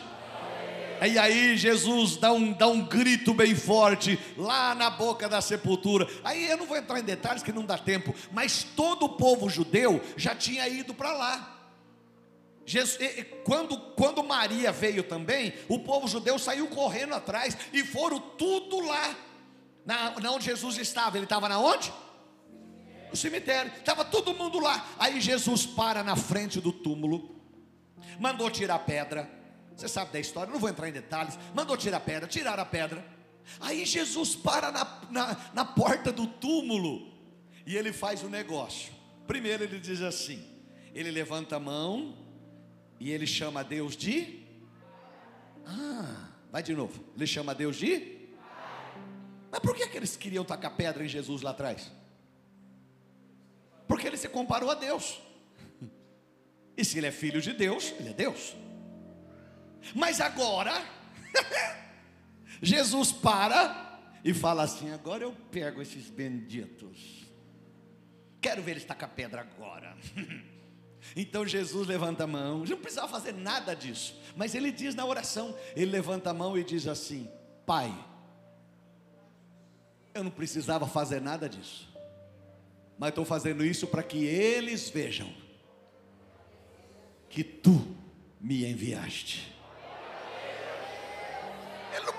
E 1.07 1.19
aí 1.19 1.55
Jesus 1.55 2.17
dá 2.17 2.31
um, 2.31 2.51
dá 2.51 2.65
um 2.65 2.81
grito 2.81 3.35
bem 3.35 3.53
forte 3.53 4.19
lá 4.35 4.73
na 4.73 4.89
boca 4.89 5.29
da 5.29 5.39
sepultura. 5.41 6.07
Aí 6.23 6.49
eu 6.49 6.57
não 6.57 6.65
vou 6.65 6.75
entrar 6.75 6.99
em 6.99 7.03
detalhes 7.03 7.43
que 7.43 7.53
não 7.53 7.63
dá 7.63 7.77
tempo, 7.77 8.15
mas 8.31 8.63
todo 8.63 9.05
o 9.05 9.09
povo 9.09 9.47
judeu 9.47 10.01
já 10.17 10.33
tinha 10.33 10.67
ido 10.67 10.91
para 10.91 11.13
lá. 11.13 11.55
Jesus, 12.65 12.97
quando, 13.43 13.77
quando 13.93 14.23
Maria 14.23 14.71
veio 14.71 15.03
também, 15.03 15.53
o 15.67 15.77
povo 15.77 16.07
judeu 16.07 16.39
saiu 16.39 16.65
correndo 16.65 17.13
atrás 17.13 17.55
e 17.71 17.83
foram 17.83 18.19
tudo 18.19 18.79
lá, 18.79 19.15
na, 19.85 20.19
na 20.19 20.31
onde 20.31 20.45
Jesus 20.45 20.79
estava. 20.79 21.15
Ele 21.15 21.25
estava 21.25 21.47
na 21.47 21.59
onde? 21.59 21.93
No 23.11 23.15
cemitério, 23.15 23.71
estava 23.77 24.03
todo 24.03 24.33
mundo 24.33 24.57
lá. 24.57 24.83
Aí 24.97 25.21
Jesus 25.21 25.67
para 25.67 26.03
na 26.03 26.15
frente 26.15 26.59
do 26.59 26.73
túmulo, 26.73 27.38
mandou 28.19 28.49
tirar 28.49 28.75
a 28.75 28.79
pedra 28.79 29.39
você 29.79 29.87
sabe 29.87 30.11
da 30.11 30.19
história, 30.19 30.51
não 30.51 30.59
vou 30.59 30.69
entrar 30.69 30.89
em 30.89 30.91
detalhes. 30.91 31.39
Mandou 31.55 31.77
tirar 31.77 31.97
a 31.97 32.01
pedra, 32.01 32.27
tiraram 32.27 32.61
a 32.61 32.65
pedra. 32.65 33.05
Aí 33.61 33.85
Jesus 33.85 34.35
para 34.35 34.73
na, 34.73 35.01
na, 35.09 35.51
na 35.53 35.65
porta 35.65 36.11
do 36.11 36.27
túmulo 36.27 37.13
e 37.65 37.77
ele 37.77 37.93
faz 37.93 38.21
o 38.21 38.27
um 38.27 38.29
negócio. 38.29 38.91
Primeiro 39.25 39.63
ele 39.63 39.79
diz 39.79 40.01
assim: 40.01 40.45
ele 40.93 41.09
levanta 41.09 41.55
a 41.55 41.59
mão 41.59 42.17
e 42.99 43.09
ele 43.09 43.25
chama 43.25 43.63
Deus 43.63 43.95
de. 43.95 44.45
Ah, 45.65 46.27
vai 46.51 46.61
de 46.61 46.75
novo. 46.75 47.01
Ele 47.15 47.25
chama 47.25 47.55
Deus 47.55 47.77
de. 47.77 48.27
Mas 49.49 49.61
por 49.61 49.73
que, 49.73 49.87
que 49.87 49.95
eles 49.95 50.17
queriam 50.17 50.43
tacar 50.43 50.75
pedra 50.75 51.05
em 51.05 51.07
Jesus 51.07 51.41
lá 51.41 51.51
atrás? 51.51 51.89
Porque 53.87 54.05
ele 54.05 54.17
se 54.17 54.27
comparou 54.27 54.69
a 54.69 54.75
Deus. 54.75 55.21
E 56.79 56.85
se 56.85 56.97
ele 56.97 57.07
é 57.07 57.11
filho 57.11 57.41
de 57.41 57.51
Deus, 57.51 57.93
ele 57.99 58.11
é 58.11 58.13
Deus. 58.13 58.55
Mas 59.93 60.21
agora, 60.21 60.81
Jesus 62.63 63.11
para 63.11 63.99
e 64.23 64.33
fala 64.33 64.63
assim: 64.63 64.89
agora 64.93 65.25
eu 65.25 65.33
pego 65.51 65.81
esses 65.81 66.09
benditos. 66.09 67.25
Quero 68.39 68.61
ver 68.61 68.71
ele 68.71 68.79
estacar 68.79 69.09
pedra 69.09 69.41
agora. 69.41 69.95
Então 71.15 71.47
Jesus 71.47 71.87
levanta 71.87 72.25
a 72.25 72.27
mão, 72.27 72.65
não 72.65 72.77
precisava 72.77 73.07
fazer 73.07 73.33
nada 73.33 73.73
disso, 73.73 74.19
mas 74.35 74.53
ele 74.53 74.69
diz 74.69 74.93
na 74.93 75.05
oração: 75.05 75.57
ele 75.73 75.89
levanta 75.89 76.29
a 76.29 76.33
mão 76.33 76.57
e 76.57 76.63
diz 76.63 76.87
assim: 76.87 77.27
Pai, 77.65 77.91
eu 80.13 80.23
não 80.23 80.29
precisava 80.29 80.85
fazer 80.85 81.21
nada 81.21 81.47
disso, 81.47 81.89
mas 82.97 83.09
estou 83.09 83.23
fazendo 83.23 83.65
isso 83.65 83.87
para 83.87 84.03
que 84.03 84.25
eles 84.25 84.89
vejam 84.89 85.33
que 87.29 87.43
tu 87.43 87.95
me 88.41 88.65
enviaste 88.65 89.49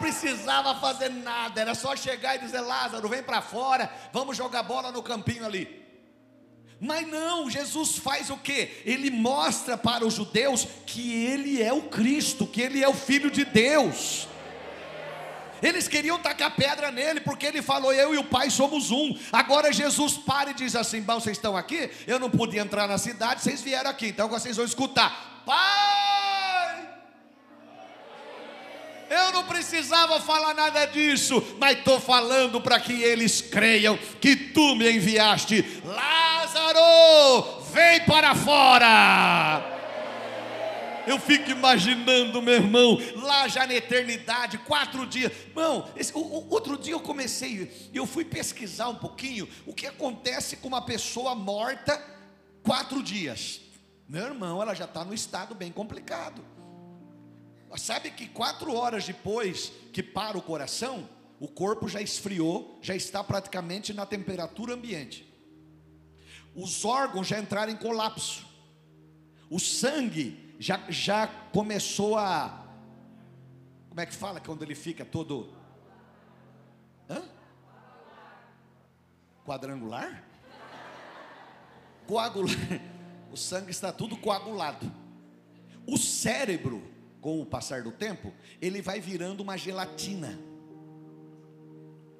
precisava 0.01 0.75
fazer 0.81 1.11
nada, 1.11 1.61
era 1.61 1.75
só 1.75 1.94
chegar 1.94 2.35
e 2.35 2.38
dizer: 2.38 2.61
Lázaro, 2.61 3.07
vem 3.09 3.23
para 3.23 3.42
fora, 3.42 3.92
vamos 4.12 4.37
jogar 4.37 4.62
bola 4.62 4.90
no 4.90 5.03
campinho 5.03 5.44
ali. 5.44 5.79
Mas 6.81 7.07
não, 7.07 7.51
Jesus 7.51 7.99
faz 7.99 8.31
o 8.31 8.38
que? 8.38 8.83
Ele 8.87 9.11
mostra 9.11 9.77
para 9.77 10.05
os 10.05 10.14
judeus 10.14 10.66
que 10.87 11.27
ele 11.27 11.62
é 11.62 11.70
o 11.70 11.83
Cristo, 11.83 12.46
que 12.46 12.62
ele 12.62 12.83
é 12.83 12.88
o 12.88 12.94
Filho 12.94 13.31
de 13.31 13.44
Deus. 13.44 14.27
Eles 15.62 15.88
queriam 15.88 16.18
tacar 16.18 16.55
pedra 16.55 16.90
nele, 16.90 17.20
porque 17.20 17.46
ele 17.46 17.62
falou: 17.62 17.92
Eu 17.92 18.14
e 18.14 18.18
o 18.18 18.25
Pai 18.25 18.51
somos 18.51 18.90
um. 18.90 19.16
Agora 19.33 19.73
Jesus 19.73 20.16
para 20.18 20.51
e 20.51 20.55
diz 20.55 20.75
assim: 20.77 21.01
Bom, 21.01 21.20
vocês 21.20 21.37
estão 21.37 21.57
aqui? 21.57 21.90
Eu 22.07 22.18
não 22.18 22.31
podia 22.31 22.62
entrar 22.62 22.87
na 22.87 22.99
cidade, 22.99 23.42
vocês 23.42 23.61
vieram 23.62 23.90
aqui, 23.90 24.09
então 24.09 24.29
vocês 24.29 24.57
vão 24.57 24.64
escutar. 24.64 25.42
Pai! 25.44 26.01
Eu 29.11 29.33
não 29.33 29.44
precisava 29.44 30.20
falar 30.20 30.55
nada 30.55 30.87
disso, 30.87 31.42
mas 31.59 31.77
estou 31.77 31.99
falando 31.99 32.61
para 32.61 32.79
que 32.79 33.03
eles 33.03 33.40
creiam 33.40 33.99
que 34.20 34.37
tu 34.37 34.77
me 34.77 34.88
enviaste. 34.88 35.83
Lázaro, 35.85 37.61
vem 37.73 38.05
para 38.05 38.37
fora. 38.37 39.80
Eu 41.11 41.18
fico 41.18 41.51
imaginando, 41.51 42.40
meu 42.40 42.55
irmão, 42.55 42.96
lá 43.16 43.49
já 43.49 43.66
na 43.66 43.75
eternidade, 43.75 44.59
quatro 44.59 45.05
dias. 45.05 45.33
Irmão, 45.49 45.90
esse, 45.96 46.12
o, 46.14 46.20
o, 46.20 46.49
outro 46.51 46.79
dia 46.79 46.92
eu 46.92 47.01
comecei, 47.01 47.90
eu 47.92 48.07
fui 48.07 48.25
pesquisar 48.25 48.88
um 48.88 48.94
pouquinho 48.94 49.49
o 49.66 49.75
que 49.75 49.88
acontece 49.88 50.59
com 50.59 50.68
uma 50.68 50.81
pessoa 50.81 51.35
morta 51.35 52.01
quatro 52.62 53.03
dias. 53.03 53.61
Meu 54.09 54.27
irmão, 54.27 54.62
ela 54.62 54.73
já 54.73 54.85
está 54.85 55.05
no 55.05 55.12
estado 55.12 55.53
bem 55.53 55.73
complicado. 55.73 56.44
Sabe 57.77 58.12
que 58.12 58.29
quatro 58.29 58.73
horas 58.73 59.05
depois 59.05 59.73
que 59.92 60.05
para 60.05 60.38
o 60.38 60.42
coração, 60.42 61.09
o 61.40 61.49
corpo 61.49 61.88
já 61.88 62.01
esfriou, 62.01 62.79
já 62.81 62.94
está 62.94 63.25
praticamente 63.25 63.92
na 63.92 64.07
temperatura 64.07 64.75
ambiente. 64.75 65.27
Os 66.55 66.85
órgãos 66.85 67.27
já 67.27 67.40
entraram 67.40 67.73
em 67.73 67.77
colapso. 67.77 68.46
O 69.49 69.59
sangue 69.59 70.50
já, 70.61 70.79
já 70.90 71.27
começou 71.27 72.18
a. 72.18 72.66
Como 73.88 73.99
é 73.99 74.05
que 74.05 74.14
fala 74.14 74.40
quando 74.40 74.62
ele 74.62 74.75
fica 74.75 75.07
todo. 75.07 75.55
Hã? 77.09 77.23
Quadrangular? 79.44 80.23
Coagular. 82.07 82.55
O 83.33 83.37
sangue 83.37 83.70
está 83.70 83.90
tudo 83.90 84.16
coagulado. 84.18 84.92
O 85.87 85.96
cérebro 85.96 86.83
com 87.20 87.40
o 87.40 87.46
passar 87.46 87.83
do 87.83 87.92
tempo, 87.92 88.33
ele 88.61 88.83
vai 88.83 89.01
virando 89.01 89.40
uma 89.40 89.57
gelatina. 89.57 90.38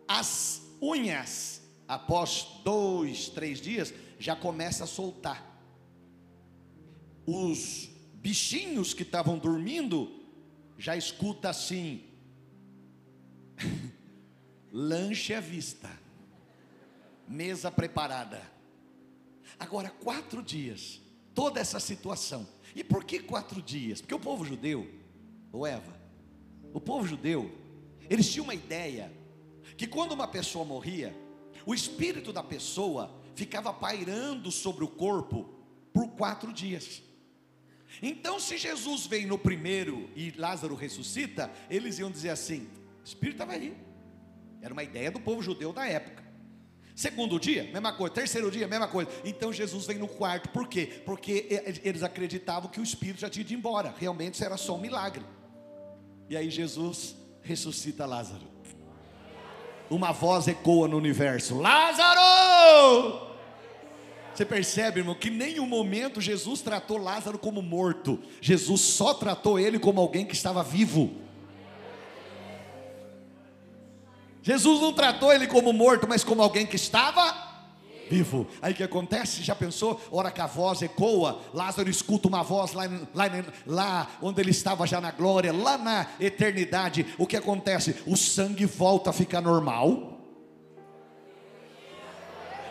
As 0.09 0.62
unhas, 0.81 1.62
após 1.87 2.46
dois, 2.64 3.29
três 3.29 3.61
dias, 3.61 3.92
já 4.18 4.35
começa 4.35 4.85
a 4.85 4.87
soltar. 4.87 5.44
Os 7.26 7.90
bichinhos 8.20 8.94
que 8.94 9.02
estavam 9.02 9.38
dormindo 9.38 10.20
já 10.78 10.96
escuta 10.96 11.48
assim: 11.50 12.04
lanche 14.72 15.35
à 15.35 15.40
vista, 15.40 15.90
mesa 17.26 17.70
preparada. 17.70 18.40
Agora, 19.59 19.90
quatro 19.90 20.42
dias, 20.42 21.00
toda 21.35 21.61
essa 21.61 21.80
situação 21.80 22.46
e 22.74 22.85
por 22.85 23.04
que 23.04 23.18
quatro 23.18 23.61
dias? 23.61 24.00
Porque 24.00 24.14
o 24.14 24.20
povo 24.20 24.44
judeu, 24.44 24.88
ou 25.52 25.66
Eva, 25.66 25.98
o 26.72 26.80
povo 26.80 27.06
judeu, 27.06 27.50
eles 28.09 28.30
tinham 28.30 28.44
uma 28.44 28.54
ideia 28.54 29.12
que 29.76 29.87
quando 29.87 30.12
uma 30.12 30.28
pessoa 30.28 30.64
morria, 30.64 31.14
o 31.66 31.74
espírito 31.74 32.33
da 32.33 32.42
pessoa 32.42 33.14
ficava 33.35 33.72
pairando 33.72 34.50
sobre 34.50 34.85
o 34.85 34.88
corpo 34.88 35.48
por 35.92 36.09
quatro 36.11 36.52
dias. 36.52 37.02
Então, 38.03 38.38
se 38.38 38.57
Jesus 38.57 39.07
vem 39.07 39.26
no 39.26 39.38
primeiro 39.38 40.09
e 40.14 40.33
Lázaro 40.37 40.74
ressuscita, 40.74 41.50
eles 41.68 41.98
iam 41.98 42.11
dizer 42.11 42.31
assim: 42.31 42.68
o 43.00 43.05
espírito 43.05 43.37
estava 43.37 43.53
aí. 43.53 43.76
Era 44.62 44.72
uma 44.72 44.83
ideia 44.83 45.11
do 45.11 45.20
povo 45.20 45.42
judeu 45.42 45.72
da 45.72 45.87
época. 45.87 46.20
Segundo 46.94 47.40
dia, 47.40 47.64
mesma 47.72 47.94
coisa. 47.94 48.14
Terceiro 48.14 48.50
dia, 48.50 48.68
mesma 48.68 48.87
coisa. 48.87 49.11
Então 49.24 49.50
Jesus 49.53 49.87
vem 49.87 49.96
no 49.96 50.07
quarto. 50.07 50.50
Por 50.50 50.68
quê? 50.68 51.03
Porque 51.07 51.81
eles 51.83 52.03
acreditavam 52.03 52.70
que 52.70 52.79
o 52.79 52.83
espírito 52.83 53.20
já 53.20 53.31
tinha 53.31 53.40
ido 53.40 53.55
embora. 53.55 53.94
Realmente 53.98 54.35
isso 54.35 54.44
era 54.44 54.59
só 54.59 54.76
um 54.76 54.81
milagre. 54.81 55.24
E 56.29 56.37
aí 56.37 56.50
Jesus 56.50 57.16
ressuscita 57.42 58.05
Lázaro. 58.05 58.46
Uma 59.88 60.12
voz 60.12 60.46
ecoa 60.46 60.87
no 60.87 60.98
universo: 60.98 61.59
Lázaro! 61.59 63.30
Você 64.40 64.46
percebe, 64.46 65.00
irmão, 65.00 65.14
que 65.14 65.29
nenhum 65.29 65.66
momento 65.66 66.18
Jesus 66.18 66.62
tratou 66.62 66.96
Lázaro 66.96 67.38
como 67.38 67.61
morto. 67.61 68.18
Jesus 68.40 68.81
só 68.81 69.12
tratou 69.12 69.59
ele 69.59 69.79
como 69.79 70.00
alguém 70.00 70.24
que 70.24 70.33
estava 70.33 70.62
vivo. 70.62 71.11
Jesus 74.42 74.81
não 74.81 74.94
tratou 74.94 75.31
ele 75.31 75.46
como 75.46 75.74
morto, 75.74 76.09
mas 76.09 76.24
como 76.24 76.40
alguém 76.40 76.64
que 76.64 76.76
estava 76.76 77.50
vivo. 78.09 78.46
Aí 78.62 78.72
o 78.72 78.74
que 78.74 78.83
acontece? 78.83 79.42
Já 79.42 79.55
pensou? 79.55 80.00
Hora 80.11 80.31
que 80.31 80.40
a 80.40 80.46
voz 80.46 80.81
ecoa, 80.81 81.42
Lázaro 81.53 81.90
escuta 81.90 82.26
uma 82.26 82.42
voz 82.42 82.72
lá, 82.72 82.85
lá, 83.14 83.26
lá 83.66 84.09
onde 84.22 84.40
ele 84.40 84.53
estava 84.53 84.87
já 84.87 85.03
na 85.03 85.11
glória, 85.11 85.53
lá 85.53 85.76
na 85.76 86.07
eternidade. 86.18 87.05
O 87.18 87.26
que 87.26 87.37
acontece? 87.37 87.96
O 88.07 88.16
sangue 88.16 88.64
volta 88.64 89.11
a 89.11 89.12
ficar 89.12 89.42
normal. 89.42 90.10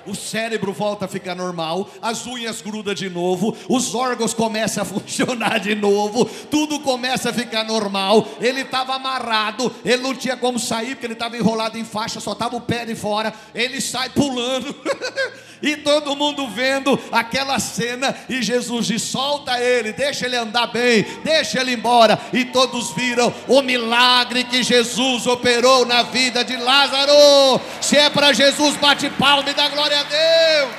O 0.06 0.16
cérebro 0.16 0.74
volta 0.74 1.06
a 1.06 1.08
ficar 1.08 1.36
normal, 1.36 1.90
as 2.02 2.26
unhas 2.26 2.62
grudam 2.62 2.94
de 2.94 3.10
novo, 3.10 3.56
os 3.68 3.94
órgãos 3.94 4.34
começam 4.34 4.84
a 4.84 4.86
funcionar 4.86 5.60
de 5.60 5.76
novo, 5.76 6.26
tudo 6.50 6.80
começa 6.80 7.30
a 7.30 7.34
ficar 7.34 7.64
normal. 7.64 8.28
Ele 8.40 8.62
estava 8.62 8.96
amarrado, 8.96 9.74
ele 9.84 10.02
não 10.02 10.16
tinha 10.16 10.38
como 10.38 10.58
sair, 10.58 10.96
porque 10.96 11.06
ele 11.06 11.14
estava 11.14 11.38
enrolado 11.38 11.78
em 11.78 11.84
faixa, 11.84 12.20
só 12.20 12.34
estava 12.34 12.56
o 12.56 12.62
pé 12.62 12.86
de 12.86 12.96
fora. 12.96 13.34
Ele 13.54 13.82
sai 13.82 14.10
pulando, 14.10 14.74
e 15.62 15.78
todo 15.78 16.16
mundo 16.16 16.48
vendo 16.48 17.00
aquela 17.12 17.60
cena. 17.60 18.16
E 18.30 18.42
Jesus 18.42 18.88
diz: 18.88 19.02
solta 19.02 19.60
ele, 19.60 19.92
deixa 19.92 20.26
ele 20.26 20.38
andar 20.38 20.68
bem, 20.68 21.06
deixa 21.24 21.60
ele 21.60 21.74
embora. 21.74 22.20
E 22.32 22.46
todos 22.46 22.92
viram 22.92 23.34
o 23.48 23.62
milagre 23.62 24.44
que 24.44 24.64
Jesus 24.64 25.28
operou 25.28 25.86
na 25.86 26.04
vida 26.04 26.44
de 26.44 26.56
Lázaro. 26.56 27.60
Se 27.82 27.98
é 27.98 28.10
para 28.10 28.34
Jesus, 28.34 28.76
bate 28.78 29.10
palma 29.12 29.50
e 29.50 29.54
dá 29.54 29.68
glória 29.68 29.89
a 29.94 30.04
Deus. 30.04 30.76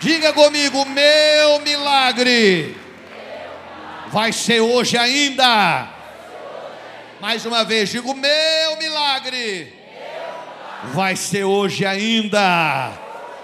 Diga 0.00 0.32
comigo, 0.32 0.84
meu 0.84 1.60
milagre 1.60 2.76
vai 4.08 4.32
ser 4.32 4.60
hoje 4.60 4.98
ainda. 4.98 5.88
Mais 7.20 7.46
uma 7.46 7.64
vez, 7.64 7.88
digo, 7.88 8.12
meu 8.12 8.76
milagre 8.78 9.72
vai 10.92 11.14
ser 11.14 11.44
hoje 11.44 11.86
ainda. 11.86 12.92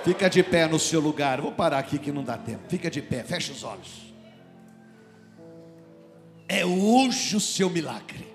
Fica 0.04 0.28
de 0.28 0.42
pé 0.42 0.66
no 0.66 0.78
seu 0.78 1.00
lugar. 1.00 1.40
Vou 1.40 1.52
parar 1.52 1.78
aqui 1.78 1.98
que 1.98 2.10
não 2.10 2.24
dá 2.24 2.36
tempo. 2.36 2.62
Fica 2.68 2.90
de 2.90 3.00
pé, 3.00 3.22
fecha 3.22 3.52
os 3.52 3.62
olhos. 3.62 4.12
É 6.48 6.64
hoje 6.64 7.36
o 7.36 7.40
seu 7.40 7.70
milagre. 7.70 8.26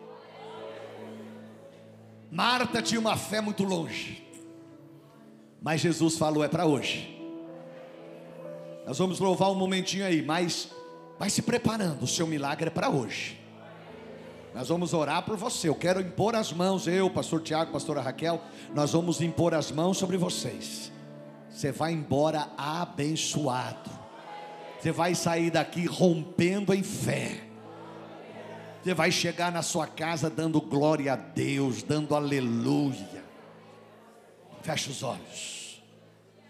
Marta 2.31 2.81
tinha 2.81 2.99
uma 2.99 3.17
fé 3.17 3.41
muito 3.41 3.63
longe. 3.63 4.22
Mas 5.63 5.79
Jesus 5.79 6.17
falou: 6.17 6.43
é 6.43 6.49
para 6.49 6.65
hoje. 6.65 7.09
Nós 8.85 8.97
vamos 8.97 9.19
louvar 9.19 9.49
um 9.49 9.55
momentinho 9.55 10.05
aí, 10.05 10.21
mas 10.21 10.69
vai 11.17 11.29
se 11.29 11.41
preparando. 11.41 12.03
O 12.03 12.07
seu 12.07 12.27
milagre 12.27 12.67
é 12.67 12.69
para 12.69 12.89
hoje. 12.89 13.39
Nós 14.53 14.67
vamos 14.67 14.93
orar 14.93 15.23
por 15.23 15.37
você. 15.37 15.69
Eu 15.69 15.75
quero 15.75 16.01
impor 16.01 16.35
as 16.35 16.51
mãos, 16.51 16.85
eu, 16.85 17.09
pastor 17.09 17.41
Tiago, 17.41 17.71
pastora 17.71 18.01
Raquel, 18.01 18.41
nós 18.75 18.91
vamos 18.91 19.21
impor 19.21 19.53
as 19.53 19.71
mãos 19.71 19.97
sobre 19.97 20.17
vocês. 20.17 20.91
Você 21.49 21.71
vai 21.71 21.93
embora 21.93 22.49
abençoado. 22.57 23.89
Você 24.79 24.91
vai 24.91 25.15
sair 25.15 25.49
daqui 25.49 25.85
rompendo 25.85 26.73
em 26.73 26.83
fé. 26.83 27.39
Você 28.83 28.93
vai 28.93 29.11
chegar 29.11 29.49
na 29.49 29.61
sua 29.61 29.87
casa 29.87 30.29
dando 30.29 30.59
glória 30.59 31.13
a 31.13 31.15
Deus, 31.15 31.81
dando 31.83 32.13
aleluia. 32.13 33.22
Fecha 34.63 34.89
os 34.89 35.03
olhos. 35.03 35.83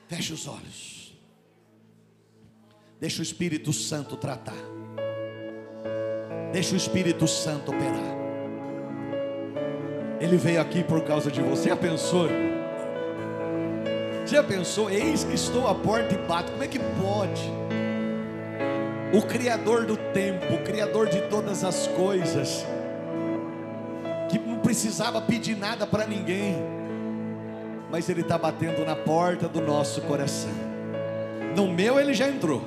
Fecha 0.07 0.33
os 0.33 0.47
olhos. 0.47 1.13
Deixa 2.99 3.19
o 3.19 3.23
Espírito 3.23 3.73
Santo 3.73 4.15
tratar. 4.15 4.53
Deixa 6.51 6.75
o 6.75 6.77
Espírito 6.77 7.27
Santo 7.27 7.71
operar. 7.71 8.13
Ele 10.21 10.37
veio 10.37 10.61
aqui 10.61 10.83
por 10.83 11.03
causa 11.03 11.31
de 11.31 11.41
você. 11.41 11.69
Já 11.69 11.75
pensou? 11.75 12.29
Já 14.27 14.43
pensou? 14.43 14.89
Eis 14.89 15.23
que 15.23 15.33
estou 15.33 15.67
à 15.67 15.73
porta 15.73 16.13
e 16.13 16.17
bato. 16.19 16.51
Como 16.51 16.63
é 16.63 16.67
que 16.67 16.79
pode? 16.79 17.41
O 19.11 19.23
Criador 19.23 19.85
do 19.85 19.97
tempo, 19.97 20.53
o 20.53 20.63
Criador 20.63 21.09
de 21.09 21.21
todas 21.29 21.63
as 21.63 21.87
coisas, 21.87 22.63
que 24.29 24.37
não 24.37 24.59
precisava 24.59 25.19
pedir 25.19 25.57
nada 25.57 25.85
para 25.85 26.05
ninguém, 26.07 26.55
mas 27.93 28.09
Ele 28.09 28.21
está 28.21 28.39
batendo 28.39 28.83
na 28.83 28.95
porta 28.95 29.47
do 29.47 29.61
nosso 29.61 30.01
coração. 30.01 30.49
No 31.55 31.71
meu 31.71 31.99
Ele 31.99 32.11
já 32.11 32.27
entrou. 32.27 32.63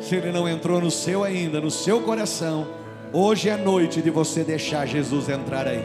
Se 0.00 0.16
Ele 0.16 0.32
não 0.32 0.48
entrou 0.48 0.80
no 0.80 0.90
seu 0.90 1.22
ainda, 1.22 1.60
no 1.60 1.70
seu 1.70 2.00
coração, 2.00 2.66
hoje 3.12 3.48
é 3.48 3.56
noite 3.56 4.02
de 4.02 4.10
você 4.10 4.42
deixar 4.42 4.84
Jesus 4.84 5.28
entrar 5.28 5.68
aí. 5.68 5.84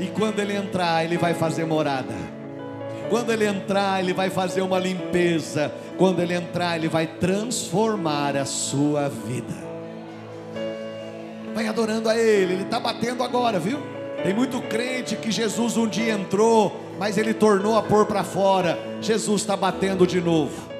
E 0.00 0.06
quando 0.06 0.38
Ele 0.38 0.56
entrar, 0.56 1.04
Ele 1.04 1.18
vai 1.18 1.34
fazer 1.34 1.66
morada. 1.66 2.14
Quando 3.10 3.30
ele 3.30 3.44
entrar, 3.44 4.00
ele 4.00 4.14
vai 4.14 4.30
fazer 4.30 4.62
uma 4.62 4.78
limpeza. 4.78 5.70
Quando 5.98 6.20
ele 6.20 6.32
entrar, 6.32 6.76
ele 6.76 6.88
vai 6.88 7.06
transformar 7.06 8.34
a 8.38 8.46
sua 8.46 9.10
vida. 9.10 9.52
Vai 11.54 11.68
adorando 11.68 12.08
a 12.08 12.16
ele, 12.16 12.54
ele 12.54 12.62
está 12.62 12.80
batendo 12.80 13.22
agora, 13.22 13.58
viu? 13.60 13.78
Tem 14.22 14.32
muito 14.32 14.60
crente 14.62 15.16
que 15.16 15.32
Jesus 15.32 15.76
um 15.76 15.86
dia 15.86 16.12
entrou, 16.12 16.80
mas 16.98 17.18
ele 17.18 17.34
tornou 17.34 17.76
a 17.76 17.82
pôr 17.82 18.06
para 18.06 18.22
fora. 18.22 18.78
Jesus 19.00 19.42
está 19.42 19.56
batendo 19.56 20.06
de 20.06 20.20
novo. 20.20 20.71